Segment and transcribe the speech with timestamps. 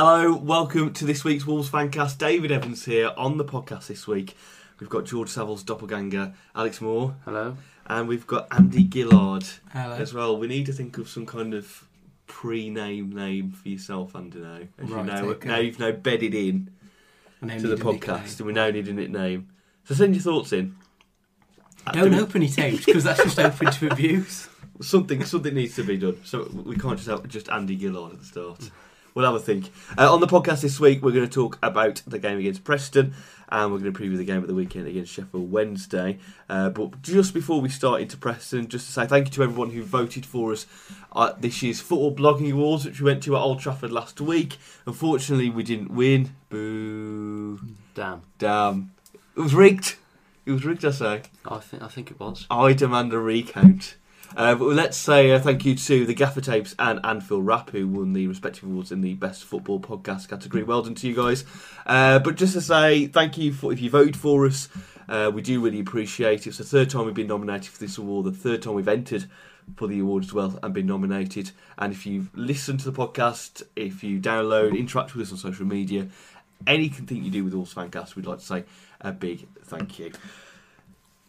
[0.00, 2.18] Hello, welcome to this week's Wolves Fancast.
[2.18, 4.36] David Evans here on the podcast this week.
[4.78, 7.56] We've got George Saville's doppelganger, Alex Moore, Hello.
[7.84, 9.96] and we've got Andy Gillard Hello.
[9.96, 10.38] as well.
[10.38, 11.84] We need to think of some kind of
[12.28, 14.38] pre-name name for yourself, Andy.
[14.38, 15.48] Now, as Right, you know, okay.
[15.48, 16.70] now you've now bedded in
[17.42, 19.48] now to the podcast, and we now need a nickname.
[19.82, 20.76] So send your thoughts in.
[21.92, 24.48] Don't do open it out because that's just open to abuse.
[24.80, 26.20] Something something needs to be done.
[26.22, 28.70] So we can't just have just Andy Gillard at the start.
[29.18, 29.72] We'll have a think.
[29.98, 33.14] Uh, on the podcast this week, we're going to talk about the game against Preston,
[33.48, 36.20] and we're going to preview the game at the weekend against Sheffield Wednesday.
[36.48, 39.70] Uh, but just before we start into Preston, just to say thank you to everyone
[39.70, 40.66] who voted for us
[41.16, 44.56] at this year's football blogging awards, which we went to at Old Trafford last week.
[44.86, 46.36] Unfortunately, we didn't win.
[46.48, 47.58] Boo!
[47.94, 48.22] Damn.
[48.38, 48.92] Damn!
[49.36, 49.96] It was rigged.
[50.46, 51.22] It was rigged, I say.
[51.44, 52.46] I think I think it was.
[52.48, 53.96] I demand a recount.
[54.36, 57.88] Uh, but let's say uh, thank you to the Gaffer Tapes and Anfield Rap, who
[57.88, 60.62] won the respective awards in the Best Football Podcast category.
[60.62, 61.44] Well done to you guys.
[61.86, 64.68] Uh, but just to say thank you for if you voted for us,
[65.08, 66.48] uh, we do really appreciate it.
[66.48, 69.24] It's the third time we've been nominated for this award, the third time we've entered
[69.76, 71.50] for the award as well and been nominated.
[71.76, 75.66] And if you've listened to the podcast, if you download, interact with us on social
[75.66, 76.08] media,
[76.66, 78.64] anything you do with Wolves Fancast, we'd like to say
[79.00, 80.12] a big thank you.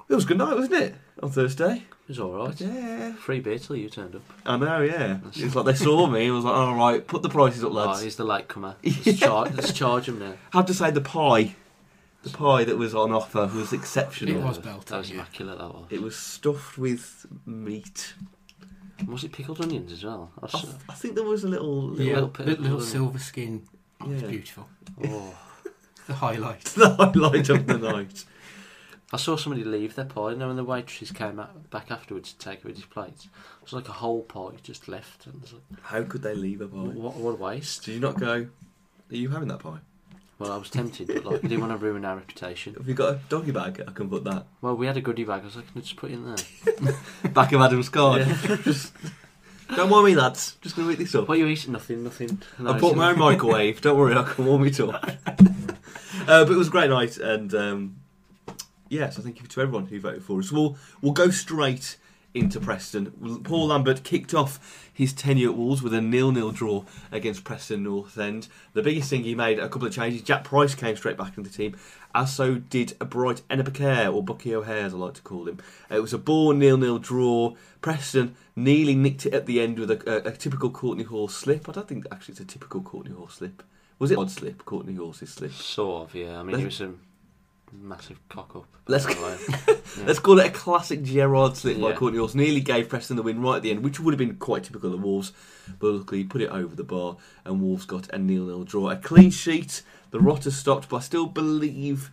[0.09, 0.95] It was a good night, wasn't it?
[1.21, 1.75] On Thursday.
[1.75, 2.59] It was all right.
[2.59, 3.13] Yeah.
[3.13, 4.23] Free beer till you turned up.
[4.45, 5.19] I know, yeah.
[5.35, 6.25] It's like they saw me.
[6.27, 8.01] It was like, all right, put the prices up, Oh, lads.
[8.01, 8.75] he's the latecomer.
[8.83, 10.33] Let's, char- let's charge him now.
[10.53, 11.55] I have to say the pie,
[12.23, 14.37] the pie that was on offer was exceptional.
[14.37, 15.15] It was That was yeah.
[15.17, 15.59] immaculate.
[15.59, 15.85] That was.
[15.91, 18.15] It was stuffed with meat.
[19.07, 20.31] Was it pickled onions as well?
[20.41, 23.67] I think there was a little, little Yeah, little little, little, little- silver skin.
[24.01, 24.27] Oh, it's yeah.
[24.29, 24.67] beautiful.
[25.05, 25.35] oh.
[26.07, 26.63] The highlight.
[26.75, 28.25] the highlight of the night.
[29.11, 30.31] I saw somebody leave their pie.
[30.31, 33.63] And then when the waitresses came out, back afterwards to take away his plates, it
[33.63, 35.25] was like a whole pie just left.
[35.25, 36.77] And like, How could they leave a pie?
[36.77, 37.85] what, what a waste.
[37.85, 38.47] Did you not go?
[39.11, 39.79] Are you having that pie?
[40.37, 42.73] Well, I was tempted, but like, I didn't want to ruin our reputation.
[42.75, 43.83] Have you got a doggy bag?
[43.85, 44.45] I can put that.
[44.61, 45.41] Well, we had a goodie bag.
[45.41, 46.95] I was like, can I just put it in there?
[47.33, 48.25] Back of Adam's card.
[48.25, 48.55] Yeah.
[48.63, 48.93] Just
[49.75, 50.55] don't worry, lads.
[50.61, 51.27] Just gonna eat this up.
[51.27, 51.73] What are you eating?
[51.73, 52.03] Nothing.
[52.03, 52.41] Nothing.
[52.57, 53.81] No, I bought my own microwave.
[53.81, 54.93] Don't worry, I can warm it up.
[55.27, 57.98] uh, but it was a great night, and um,
[58.89, 60.51] yeah, so thank you to everyone who voted for us.
[60.51, 61.97] We'll we'll go straight
[62.33, 63.41] into Preston.
[63.43, 68.19] Paul Lambert kicked off his tenure at Wolves with a nil-nil draw against Preston North
[68.19, 68.47] End.
[68.73, 70.21] The biggest thing he made a couple of changes.
[70.21, 71.75] Jack Price came straight back into the team,
[72.13, 75.57] as so did a Bright Enobakhare, or Bucky O'Hare as I like to call him.
[75.89, 77.55] Uh, it was a ball nil-nil draw.
[77.81, 81.67] Preston nearly nicked it at the end with a, a, a typical Kortney Hause slip.
[81.67, 83.63] I don't think actually it's a typical Kortney Hause slip.
[83.97, 84.63] Was it odd slip?
[84.63, 85.51] Kortney Hause's slip.
[85.51, 86.39] Sort of, yeah.
[86.39, 86.93] I mean, it was a
[87.71, 88.65] massive cock up.
[88.87, 89.37] Let's- by.
[89.97, 90.05] Yeah.
[90.05, 91.95] Let's call it a classic Gerrard slip by Yeah.
[91.95, 92.35] Kortney Hause.
[92.35, 94.93] Nearly gave Preston the win right at the end, which would have been quite typical
[94.93, 95.33] of Wolves.
[95.79, 98.89] But luckily, he put it over the bar, and Wolves got a nil-nil draw.
[98.91, 99.81] A clean sheet.
[100.11, 102.11] The rot has stopped, but I still believe,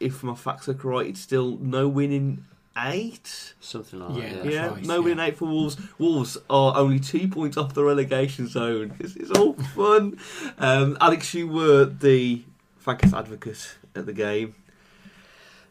[0.00, 2.44] if my facts are correct, it's still no win in
[2.76, 3.54] eight.
[3.60, 4.42] Something like Yeah, that.
[4.42, 5.76] that's yeah, right, no win in eight for Wolves.
[5.98, 8.94] Wolves are only two points off the relegation zone.
[8.98, 10.18] This is all fun.
[10.58, 12.42] Um, Alex, you were the
[12.84, 14.56] Fancast advocate at the game.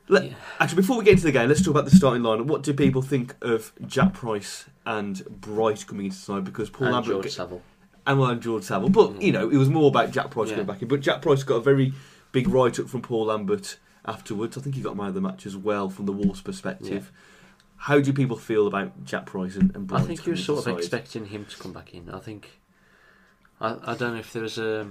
[0.09, 0.33] Let- Yeah.
[0.59, 2.47] Actually, before we get into the game, let's talk about the starting line.
[2.47, 6.43] What do people think of Jack Price and Bright coming into the side?
[6.43, 7.61] Because Paul and Lambert George Saville.
[8.05, 9.33] and well, and George Saville, but you mm.
[9.33, 10.57] know, it was more about Jack Price Yeah.
[10.57, 10.87] going back in.
[10.87, 11.93] But Jack Price got a very
[12.31, 14.57] big write up from Paul Lambert afterwards.
[14.57, 17.11] I think he got man of the match as well from the Wolves' perspective.
[17.77, 20.65] How do people feel about Jack Price and, and I think you were sort of
[20.65, 20.77] side?
[20.77, 22.09] expecting him to come back in.
[22.09, 22.59] I think.
[23.59, 24.87] I, I don't know if there was a.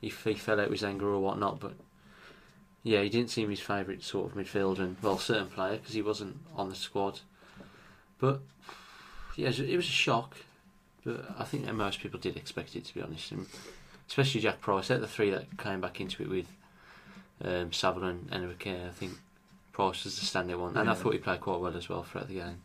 [0.00, 1.74] If he fell out with anger or whatnot, but.
[2.84, 6.02] Yeah, he didn't seem his favourite sort of midfielder and, well, certain player because he
[6.02, 7.20] wasn't on the squad.
[8.18, 8.40] But,
[9.36, 10.36] yeah, it was, a shock.
[11.02, 13.32] But I think that most people did expect it, to be honest.
[13.32, 13.46] And
[14.06, 14.88] especially Jack Price.
[14.88, 16.46] They're the three that came back into it with
[17.42, 18.86] um, Saville and Enrique.
[18.86, 19.12] I think
[19.72, 20.76] Price was the standout one.
[20.76, 22.60] And I thought he played quite well as well throughout the game.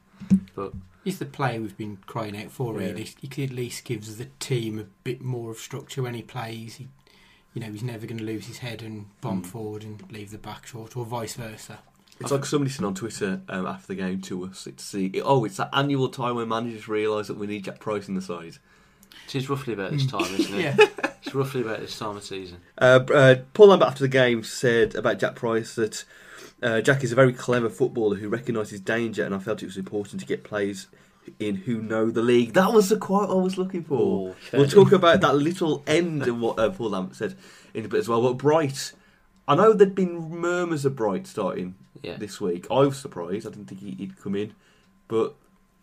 [0.54, 0.74] But
[1.04, 2.74] He's the player we've been crying out for.
[2.74, 2.90] Yeah.
[2.90, 6.76] Really, he at least gives the team a bit more of structure when he plays.
[6.76, 6.88] He,
[7.54, 9.46] you know, he's never going to lose his head and bomb Mm.
[9.48, 11.80] forward and leave the back short, or vice versa.
[12.20, 14.68] It's like somebody said on Twitter um, after the game to us.
[14.68, 18.08] It's the oh, it's that annual time when managers realise that we need Jack Price
[18.10, 18.58] in the side.
[19.28, 20.62] It is roughly about this time, isn't it?
[20.80, 22.58] yeah, It's roughly about this time of season.
[22.78, 26.04] Uh, uh, Paul Lambert after the game said about Jack Price that
[26.62, 29.78] uh, Jack is a very clever footballer who recognises danger, and I felt it was
[29.78, 30.88] important to get players
[31.40, 32.54] in who know the league.
[32.54, 34.30] That was the quote I was looking for.
[34.30, 37.36] Oh, We'll talk about that little end of what uh, Paul Lambert said
[37.74, 38.22] in a bit as well.
[38.22, 38.94] But Bright,
[39.48, 42.18] I know there'd been murmurs of Bright starting Yeah.
[42.18, 42.68] this week.
[42.72, 43.46] I was surprised.
[43.48, 44.54] I didn't think he- he'd come in.
[45.08, 45.36] But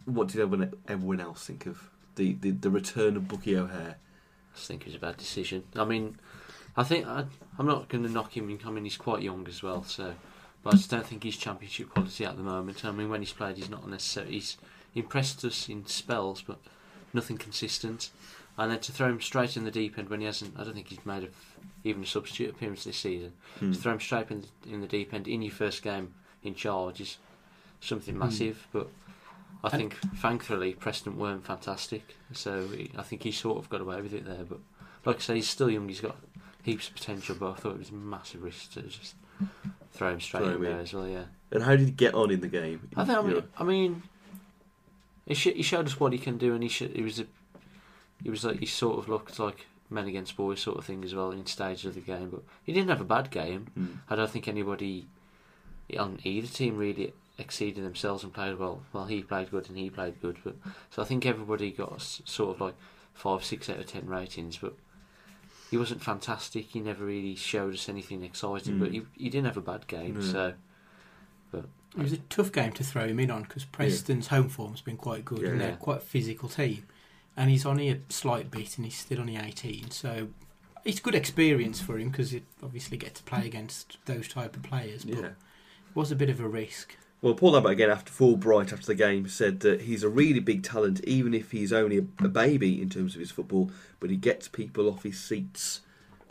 [0.04, 3.96] what did everyone, everyone else think of the, the, the return of Bucky O'Hare?
[4.54, 5.64] I think it was a bad decision.
[5.75, 6.16] I mean,
[6.76, 7.25] I think I,
[7.58, 8.58] I'm not going to knock him.
[8.64, 10.14] I mean, he's quite young as well, so.
[10.62, 12.84] But I just don't think he's championship quality at the moment.
[12.84, 14.32] I mean, when he's played, he's not necessarily.
[14.34, 14.56] He's
[14.96, 16.58] impressed us in spells, but
[17.12, 18.10] nothing consistent.
[18.58, 20.72] And then to throw him straight in the deep end when he hasn't, I don't
[20.75, 21.28] think he's made a,
[21.84, 23.32] even a substitute appearance this season.
[23.60, 23.72] Hmm.
[23.72, 26.54] To throw him straight in the, in the deep end in your first game in
[26.54, 27.19] charge is
[27.81, 28.20] something Hmm.
[28.20, 28.66] massive.
[28.72, 28.88] But
[29.62, 32.16] I And- think, thankfully, Preston weren't fantastic.
[32.32, 34.44] So he, I think he sort of got away with it there.
[34.44, 34.60] But
[35.04, 35.87] like I say, he's still young.
[35.88, 36.16] He's got
[36.62, 37.37] heaps of potential.
[37.38, 39.14] But I thought it was a massive risk to just
[39.92, 40.78] throw him straight Throw in there in.
[40.78, 41.06] as well.
[41.08, 41.25] Yeah.
[41.52, 42.88] And how did he get on in the game?
[42.96, 43.19] I think.
[43.19, 44.02] I mean, I mean
[45.26, 47.26] he, sh- he showed us what he can do, and he sh- he was a
[48.23, 51.14] he was like he sort of looked like men against boys sort of thing as
[51.14, 52.31] well in stages of the game.
[52.31, 53.67] But he didn't have a bad game.
[53.75, 53.87] hmm.
[54.08, 55.06] I don't think anybody
[55.99, 58.82] on either team really exceeded themselves and played well.
[58.93, 60.56] Well, he played good and he played good, but
[60.90, 62.75] so I think everybody got sort of like
[63.14, 64.58] five, six out of ten ratings.
[64.58, 64.75] But
[65.70, 66.67] he wasn't fantastic.
[66.67, 68.75] He never really showed us anything exciting.
[68.75, 68.81] Mm.
[68.81, 70.14] But he he didn't have a bad game.
[70.14, 70.20] No.
[70.20, 70.55] So
[71.96, 74.96] It was a tough game to throw him in on because Preston's home form's been
[74.98, 76.84] quite good and they're quite a physical team.
[77.37, 79.90] And he's only a slight bit and he's still only 18.
[79.90, 80.28] So
[80.84, 84.62] it's good experience for him because you obviously gets to play against those type of
[84.62, 85.04] players.
[85.04, 85.26] But Yeah.
[85.26, 85.34] it
[85.94, 86.96] was a bit of a risk.
[87.22, 90.62] Well, Paul Lambert again after Fulbright after the game said that he's a really big
[90.62, 93.70] talent, even if he's only a, a baby in terms of his football.
[94.00, 95.81] But he gets people off his seats,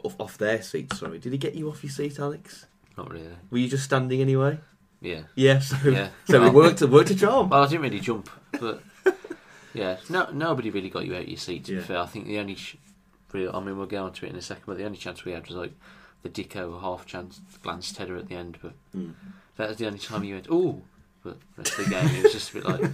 [0.03, 0.99] off off their seats.
[0.99, 2.67] Sorry, did he get you off your seat, Alex?
[2.97, 3.25] not really.
[3.49, 4.57] Were you just standing anyway?
[5.05, 5.21] Yeah.
[5.35, 5.67] Yes.
[5.69, 6.09] So, Yeah.
[6.25, 6.81] so it worked.
[6.81, 7.49] It worked a charm.
[7.49, 8.29] Well, I didn't really jump,
[8.59, 8.81] but
[9.73, 11.65] yeah, no, nobody really got you out of your seat.
[11.65, 11.79] To Yeah.
[11.79, 12.77] be fair, I think the only, sh-
[13.31, 15.31] real, I mean, we'll get onto it in a second, but the only chance we
[15.33, 15.73] had was like
[16.23, 18.57] the Dicko half chance glance header at the end.
[18.61, 19.11] But Hmm.
[19.57, 20.81] that was the only time you went, oh,
[21.23, 22.91] But the rest of the game, it was just a bit like,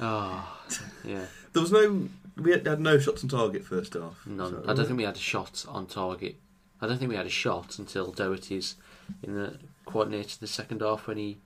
[0.00, 0.58] oh,
[1.04, 2.08] yeah, There was no.
[2.36, 4.26] We had, had no shots on target first half.
[4.26, 4.50] none.
[4.52, 6.36] So- I don't think we had a shot on target.
[6.82, 8.74] I don't think we had a shot until Doherty's
[9.22, 11.38] in the quite near to the second half when he,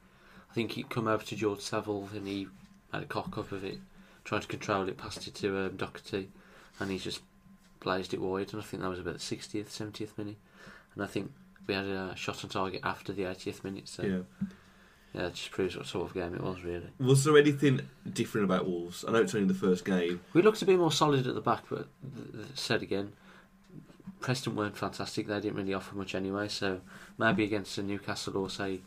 [0.50, 2.48] I think he come over to George Saville and he
[2.92, 3.78] had a cock up of it,
[4.24, 6.28] trying to control it, passed it to um, Doherty,
[6.80, 7.20] and he just
[7.78, 8.52] blazed it wide.
[8.52, 10.36] And I think that was about the 60th, 70th minute.
[10.94, 11.30] And I think
[11.66, 13.88] we had a shot on target after the 80th minute.
[13.88, 14.18] So yeah,
[15.14, 15.26] Yeah.
[15.28, 16.88] it just proves what sort of game it was really.
[16.98, 17.82] Was there anything
[18.12, 19.04] different about Wolves?
[19.06, 20.20] I know it's only the first game.
[20.32, 23.12] We looked a bit more solid at the back, but th- th- said again,
[24.20, 25.26] Preston weren't fantastic.
[25.26, 26.48] They didn't really offer much anyway.
[26.48, 26.80] So
[27.18, 28.80] maybe against a Newcastle or say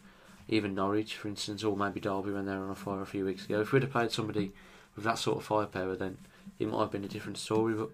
[0.47, 3.45] even Norwich, for instance, or maybe Derby when they were on fire a few weeks
[3.45, 3.62] ago.
[3.62, 4.51] If we'd have played somebody
[4.95, 6.18] with that sort of firepower, then
[6.59, 7.74] it might have been a different story.
[7.74, 7.89] But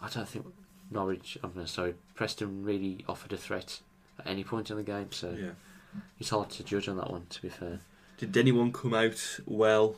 [0.00, 0.46] I don't think
[0.90, 3.80] Norwich, I'm no, sorry, Preston really offered a threat
[4.18, 5.10] at any point in the game.
[5.12, 5.50] So Yeah.
[6.18, 7.26] it's hard to judge on that one.
[7.30, 7.80] To be fair,
[8.18, 9.96] Did anyone come out well?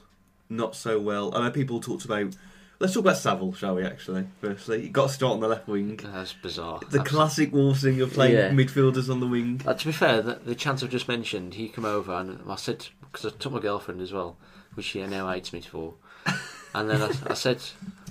[0.49, 1.35] Not so well.
[1.37, 2.35] I know people talked about.
[2.79, 3.85] Let's talk about Saville, shall we?
[3.85, 5.97] Actually, firstly, he got a start on the left wing.
[5.97, 6.81] that's bizarre.
[6.91, 8.51] The Abs- classic Wolves thing of playing Yeah.
[8.51, 9.63] midfielders on the wing.
[9.67, 12.57] Uh, to be fair, the, the chance I've just mentioned, he come over and I
[12.57, 14.37] said because I took my girlfriend as well,
[14.75, 15.95] which she now hates me for.
[16.75, 17.63] And then I, I said,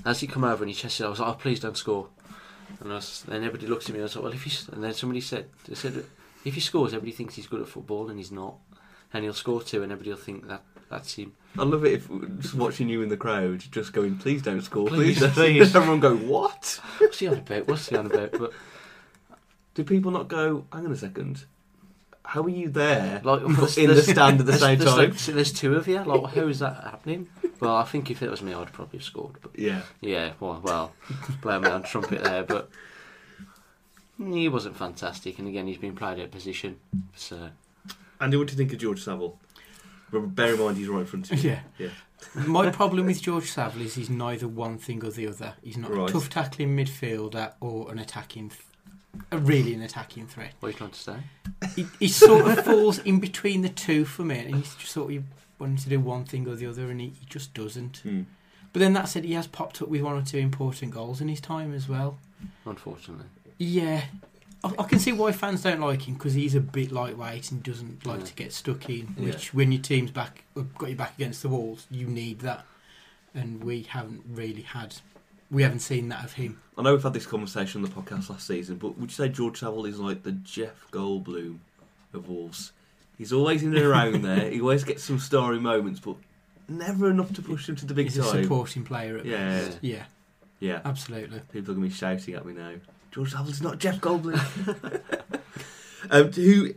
[0.05, 2.07] as he come over and he chested, I was like, "Oh, please don't score."
[2.79, 4.67] And I was, then everybody looked at me and I was like, "Well, if he's,"
[4.69, 6.03] and then somebody said, "They said
[6.43, 8.55] if he scores, everybody thinks he's good at football and he's not,
[9.13, 10.63] and he'll score two, and everybody will think that
[10.95, 12.09] that's him." I love it if
[12.41, 15.75] just watching you in the crowd, just going, "Please don't score, Please, please." please.
[15.75, 17.67] Everyone go, "What?" What's he on about?
[17.67, 18.31] What's he on about?
[18.33, 18.51] But
[19.73, 20.65] Do people not go?
[20.73, 21.45] Hang on a second.
[22.27, 25.09] How are you there like in the there's- stand at the there's- same there's time?
[25.11, 26.03] like- there's two of you.
[26.03, 27.27] Like, how is that happening?
[27.59, 29.35] Well, I think if it was me, I'd probably have scored.
[29.41, 29.81] But Yeah.
[30.01, 30.93] Yeah, well, well,
[31.41, 32.69] blowing my own trumpet there, but
[34.17, 35.39] he wasn't fantastic.
[35.39, 36.77] And again, he's been played out of position.
[37.15, 37.49] So
[38.19, 39.37] Andy, what do you think of George Saville?
[40.11, 41.51] Remember, bear in mind he's right in front of you.
[41.51, 41.59] Yeah.
[41.77, 41.89] Yeah.
[42.45, 45.53] My problem with George Saville is he's neither one thing or the other.
[45.63, 46.09] He's not Right.
[46.09, 48.61] a tough tackling midfielder or an attacking, th-
[49.31, 50.53] a really an attacking threat.
[50.59, 51.17] what are you trying to say?
[51.75, 55.13] He, he sort of falls in between the two for me, and he's just sort
[55.13, 55.23] of
[55.59, 57.97] wanting to do one thing or the other, and he, he just doesn't.
[57.97, 58.23] Hmm.
[58.73, 61.29] But then that said, he has popped up with one or two important goals in
[61.29, 62.17] his time as well.
[62.65, 63.25] Unfortunately,
[63.57, 64.01] Yeah,
[64.65, 67.61] I, I can see why fans don't like him because he's a bit lightweight and
[67.63, 69.13] doesn't like to get stuck in.
[69.17, 69.25] Yeah.
[69.27, 72.65] Which, when your team's back, uh, got you back against the walls, you need that,
[73.33, 74.95] and we haven't really had,
[75.51, 76.59] we haven't seen that of him.
[76.77, 79.29] I know we've had this conversation on the podcast last season, but would you say
[79.29, 81.59] George Saville is like the Jeff Goldblum
[82.13, 82.71] of Wolves?
[83.17, 84.49] He's always in and around there.
[84.51, 86.15] He always gets some starry moments, but
[86.67, 88.43] never enough to push him to the big he's a time.
[88.43, 89.17] supporting player.
[89.17, 89.37] At Yeah.
[89.61, 89.77] best.
[89.81, 90.03] yeah,
[90.59, 91.39] Yeah, absolutely.
[91.53, 92.73] people are going to be shouting at me now.
[93.15, 95.01] George Saville's not Jeff Goldblum.
[96.11, 96.73] um, who?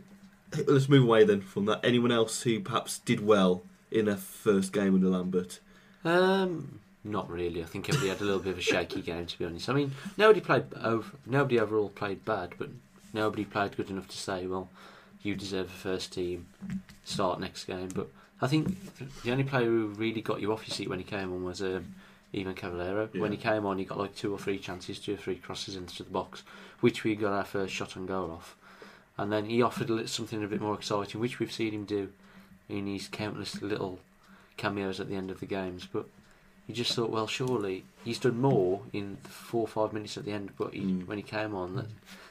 [0.67, 1.81] Let's move away then from that.
[1.83, 5.59] Anyone else who perhaps did well in their first game under Lambert?
[6.05, 7.61] um, Not really.
[7.61, 9.67] I think everybody had a little bit of a shaky game, to be honest.
[9.67, 11.11] I mean, nobody played over.
[11.25, 12.69] Nobody overall played bad, but
[13.13, 14.69] nobody played good enough to say, well,
[15.21, 16.47] you deserve a first team
[17.03, 17.89] start next game.
[17.93, 18.07] But
[18.41, 21.33] I think the only player who really got you off your seat when he came
[21.33, 21.95] on was um,
[22.35, 23.09] Ivan Cavaleiro.
[23.13, 23.21] Yeah.
[23.21, 25.75] When he came on, he got like two or three chances, two or three crosses
[25.75, 26.43] into the box,
[26.79, 28.55] which we got our first shot and goal off.
[29.17, 32.09] And then he offered something a bit more exciting, which we've seen him do
[32.69, 33.99] in his countless little
[34.57, 35.87] cameos at the end of the games.
[35.91, 36.05] But
[36.67, 40.23] you just thought, well, surely he's done more in the four or five minutes at
[40.25, 40.51] the end.
[40.57, 41.07] But he, Mm.
[41.07, 41.87] when he came on, that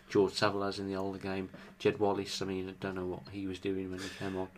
[0.09, 2.40] George Savalaz in the older game, Jed Wallace.
[2.40, 4.49] I mean, I don't know what he was doing when he came on,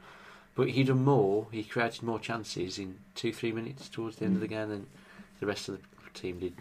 [0.55, 1.49] but he done more.
[1.51, 4.87] He created more chances in two, three minutes towards the end of the game than
[5.41, 6.55] the rest of the team did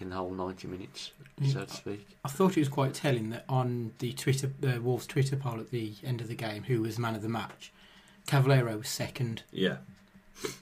[0.00, 1.12] in the whole ninety minutes,
[1.50, 2.06] so to speak.
[2.24, 5.70] I thought it was quite telling that on the Twitter, uh, Wolves Twitter poll at
[5.70, 7.72] the end of the game, who was man of the match,
[8.26, 9.76] Cavaleiro was second, Yeah.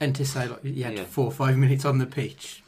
[0.00, 1.04] and to say like he had Yeah.
[1.04, 2.62] four or five minutes on the pitch,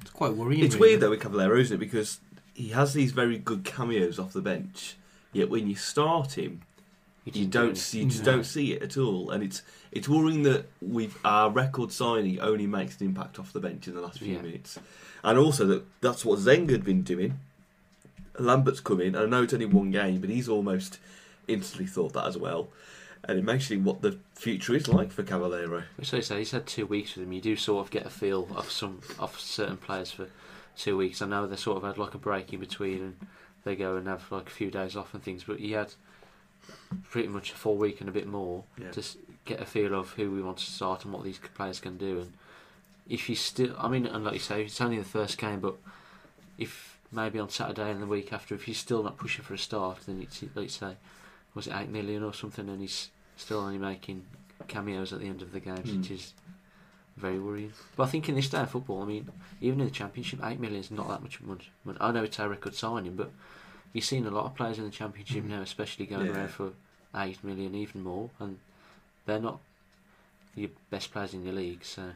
[0.00, 0.62] it's quite worrying.
[0.64, 0.90] It's really.
[0.90, 1.78] weird though with Cavaleiro, isn't it?
[1.80, 2.20] Because
[2.54, 4.96] he has these very good cameos off the bench,
[5.32, 6.67] yet when you start him, He
[7.36, 8.32] you do don't see, you just No.
[8.32, 12.66] don't see it at all, and it's it's worrying that we've our record signing only
[12.66, 14.42] makes an impact off the bench in the last few Yeah.
[14.42, 14.78] minutes,
[15.24, 17.38] and also that that's what Zenga had been doing.
[18.38, 20.98] Lambert's come in, and I know it's only one game, but he's almost
[21.48, 22.68] instantly thought that as well,
[23.24, 25.82] and it makes you what the future is like for Cavaleiro.
[26.02, 27.32] So you say he's had two weeks with him.
[27.32, 30.28] You do sort of get a feel of some of certain players for
[30.76, 31.20] two weeks.
[31.20, 33.16] I know they sort of had like a break in between, and
[33.64, 35.42] they go and have like a few days off and things.
[35.44, 35.94] But he had
[37.10, 38.90] pretty much a full week and a bit more Yeah.
[38.92, 39.02] to
[39.44, 42.20] get a feel of who we want to start and what these players can do.
[42.20, 42.32] And
[43.08, 45.76] if you still, I mean, and like you say, it's only the first game, but
[46.58, 49.58] if maybe on Saturday and the week after, if he's still not pushing for a
[49.58, 50.96] start, then it's like you say,
[51.54, 54.24] was it eight million or something, and he's still only making
[54.66, 55.98] cameos at the end of the games, Hmm.
[55.98, 56.34] which is
[57.16, 57.72] very worrying.
[57.96, 59.28] But I think in this day of football, I mean,
[59.60, 61.70] even in the Championship, eight million is not that much money.
[62.00, 63.32] I know it's a record signing, but
[63.92, 65.48] you've seen a lot of players in the Championship Mhm.
[65.48, 66.32] now, especially going Yeah.
[66.32, 66.72] around for
[67.14, 68.58] eight million, even more, and
[69.26, 69.60] they're not
[70.54, 71.84] your best players in your league.
[71.84, 72.10] So,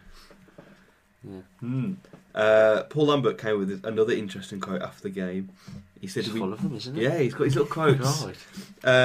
[1.24, 1.94] yeah, Hmm.
[2.34, 5.50] Uh, Paul Lambert came with another interesting quote after the game.
[6.00, 7.02] He said, it's we, full of them, isn't it?
[7.02, 8.24] "Yeah, he's got his little quotes.
[8.24, 8.36] Right.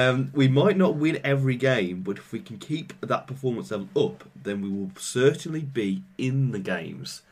[0.08, 3.88] Um, we might not win every game, but if we can keep that performance level
[3.96, 7.22] up, then we will certainly be in the games."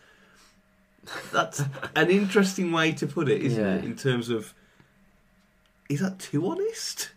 [1.32, 1.62] That's
[1.94, 3.84] an interesting way to put it, isn't it?
[3.84, 4.54] In terms of,
[5.88, 7.10] is that too honest?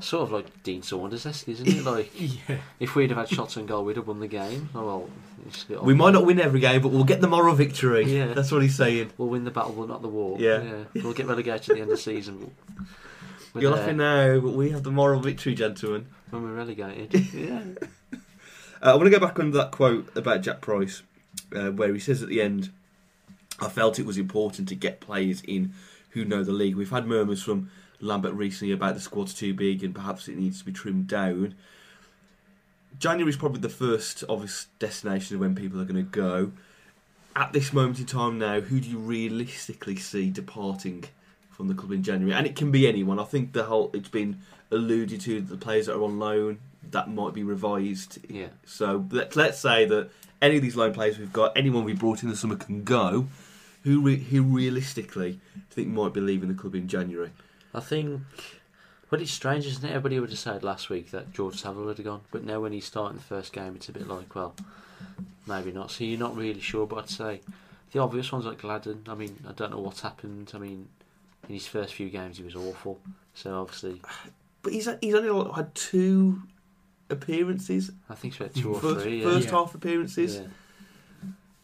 [0.00, 1.84] Sort of like Dean Saunders esque, isn't it?
[1.84, 2.56] Like Yeah.
[2.80, 4.68] if we'd have had shots on goal, we'd have won the game.
[4.74, 5.10] Oh well,
[5.46, 8.04] it's a bit We might not win every game, but we'll get the moral victory.
[8.04, 8.32] Yeah.
[8.32, 9.12] That's what he's saying.
[9.18, 10.36] We'll win the battle, but not the war.
[10.40, 10.84] Yeah.
[10.94, 12.50] We'll get relegated at the end of the season.
[13.54, 16.06] we're You're there laughing now, but we have the moral victory, gentlemen.
[16.30, 17.14] when we're relegated.
[17.32, 17.62] yeah.
[18.12, 18.16] Uh,
[18.82, 21.02] I want to go back under that quote about Jack Price,
[21.54, 22.72] uh, where he says at the end,
[23.60, 25.72] I felt it was important to get players in
[26.14, 26.76] who know the league.
[26.76, 30.58] We've had murmurs from Lambert recently about the squad's too big and perhaps it needs
[30.60, 31.54] to be trimmed down.
[32.98, 36.52] January is probably the first obvious destination of when people are going to go.
[37.36, 41.04] At this moment in time now, who do you realistically see departing
[41.50, 42.32] from the club in January?
[42.32, 43.18] And it can be anyone.
[43.18, 44.40] I think the whole it's been
[44.70, 46.58] alluded to the players that are on loan
[46.90, 48.48] that might be revised Yeah.
[48.64, 50.10] so let's let's say that
[50.42, 53.26] any of these loan players we've got, anyone we brought in the summer can go.
[53.84, 57.30] Who re- who realistically do you think might be leaving the club in January?
[57.72, 58.22] I think.
[59.10, 59.90] Well, it's strange, isn't it?
[59.90, 62.72] Everybody would have said last week that George Saville would have gone, but now when
[62.72, 64.56] he's starting the first game, it's a bit like, well,
[65.46, 65.90] maybe not.
[65.90, 67.40] So you're not really sure, but I'd say
[67.92, 69.08] the obvious ones like Gladon.
[69.08, 70.50] I mean, I don't know what's happened.
[70.54, 70.88] I mean,
[71.48, 72.98] in his first few games, he was awful.
[73.34, 74.00] So obviously,
[74.62, 76.42] But he's he's only had two
[77.10, 78.74] appearances, I think it's about two mm.
[78.76, 79.18] or first, three.
[79.22, 79.24] Yeah.
[79.24, 79.52] first Yeah.
[79.52, 80.36] half appearances.
[80.36, 80.46] Yeah.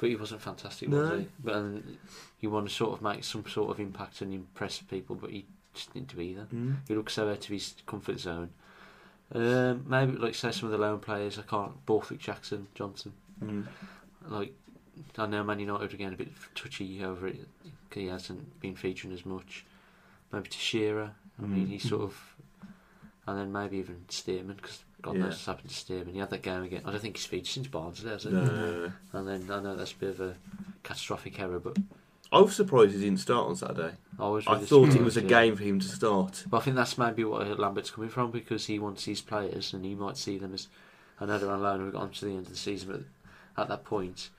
[0.00, 0.96] But he wasn't fantastic, No.
[1.02, 1.26] was he?
[1.44, 1.98] But um,
[2.40, 5.44] you want to sort of make some sort of impact and impress people, but he
[5.74, 6.46] just didn't do either.
[6.54, 6.76] Mm.
[6.88, 8.48] He looked so out of his comfort zone.
[9.34, 11.38] Um, maybe like say some of the loan players.
[11.38, 11.84] I can't.
[11.86, 13.12] Borthwick, Jackson, Johnson.
[13.44, 13.66] Mm.
[14.28, 14.54] Like
[15.18, 17.46] I know Man United are getting a bit touchy over it.
[17.92, 19.64] He hasn't been featuring as much.
[20.32, 21.10] Maybe to Shearer.
[21.38, 21.70] I mean, Mm.
[21.70, 22.34] he sort of.
[23.26, 25.22] And then maybe even Stearman, because God Yeah.
[25.22, 26.12] knows what's happened to Stearman.
[26.12, 26.82] He had that game again.
[26.84, 28.30] I don't think he's featured since Barnsley, has he?
[28.30, 28.92] No.
[29.12, 30.34] And then I know that's a bit of a
[30.82, 31.76] catastrophic error, but
[32.32, 33.96] I was surprised he didn't start on Saturday.
[34.18, 34.46] I was.
[34.46, 35.28] I thought it was a yeah.
[35.28, 36.44] game for him to start.
[36.48, 39.84] But I think that's maybe what Lambert's coming from because he wants his players and
[39.84, 40.68] he might see them as.
[41.20, 42.88] I know they're on loan and we've got on to the end of the season,
[43.56, 44.30] but at that point,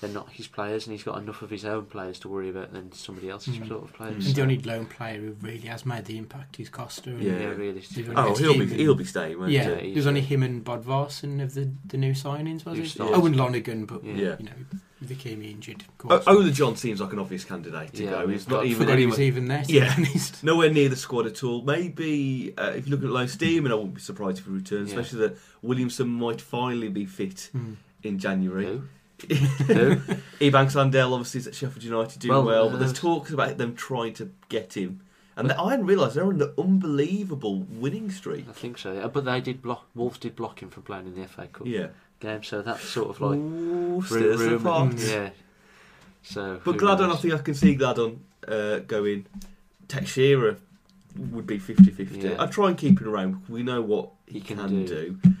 [0.00, 2.72] they're not his players and he's got enough of his own players to worry about
[2.72, 3.68] than somebody else's Mhm.
[3.68, 4.26] sort of players.
[4.26, 7.10] And the only loan player who really has made the impact is Costa.
[7.10, 7.38] and- Yeah.
[7.38, 7.82] yeah, really.
[8.16, 8.68] Oh, he'll be him.
[8.70, 9.38] he'll be staying.
[9.38, 12.64] Won't Yeah, Yeah, it he's, was only him and Bodvarsson of the, the new signings,
[12.64, 12.88] was Who it?
[12.88, 13.14] started.
[13.14, 14.14] Oh, and Lonergan, but Yeah.
[14.14, 14.36] Yeah.
[14.38, 14.52] you know,
[15.00, 15.84] with Ikeme injured.
[16.04, 18.28] Of O- Ola John seems like an obvious candidate to Yeah, go.
[18.28, 19.64] He's not I even forgot he was even there.
[19.68, 19.94] Yeah.
[19.96, 20.42] honest.
[20.44, 21.62] nowhere near the squad at all.
[21.62, 24.50] Maybe uh, if you look at low steam, and I wouldn't be surprised if he
[24.50, 24.98] returns, Yeah.
[25.00, 27.74] especially that Williamson might finally be fit Hmm.
[28.02, 28.64] in January.
[28.66, 28.82] Who?
[29.28, 33.58] Ebanks Landell obviously is at Sheffield United doing well, Well, but uh, there's talks about
[33.58, 35.00] them trying to get him.
[35.36, 38.46] And I hadn't realised they're on an unbelievable winning streak.
[38.48, 38.92] I think so.
[38.92, 39.06] Yeah.
[39.06, 39.86] But they did block.
[39.94, 41.88] Wolves did block him from playing in the FA Cup Yeah.
[42.18, 44.58] game, so that's sort of like Ooh, ru- stirs the rumour-
[44.90, 44.94] pot.
[44.98, 45.30] Yeah.
[46.22, 46.60] So.
[46.64, 49.26] But Gladon, I think I can see Gladon uh, going.
[49.88, 50.56] Teixeira
[51.16, 52.18] would be 50 50.
[52.18, 52.36] Yeah.
[52.38, 53.42] I'd try and keep it around.
[53.48, 55.16] We know what he, He can can, do.
[55.22, 55.32] do.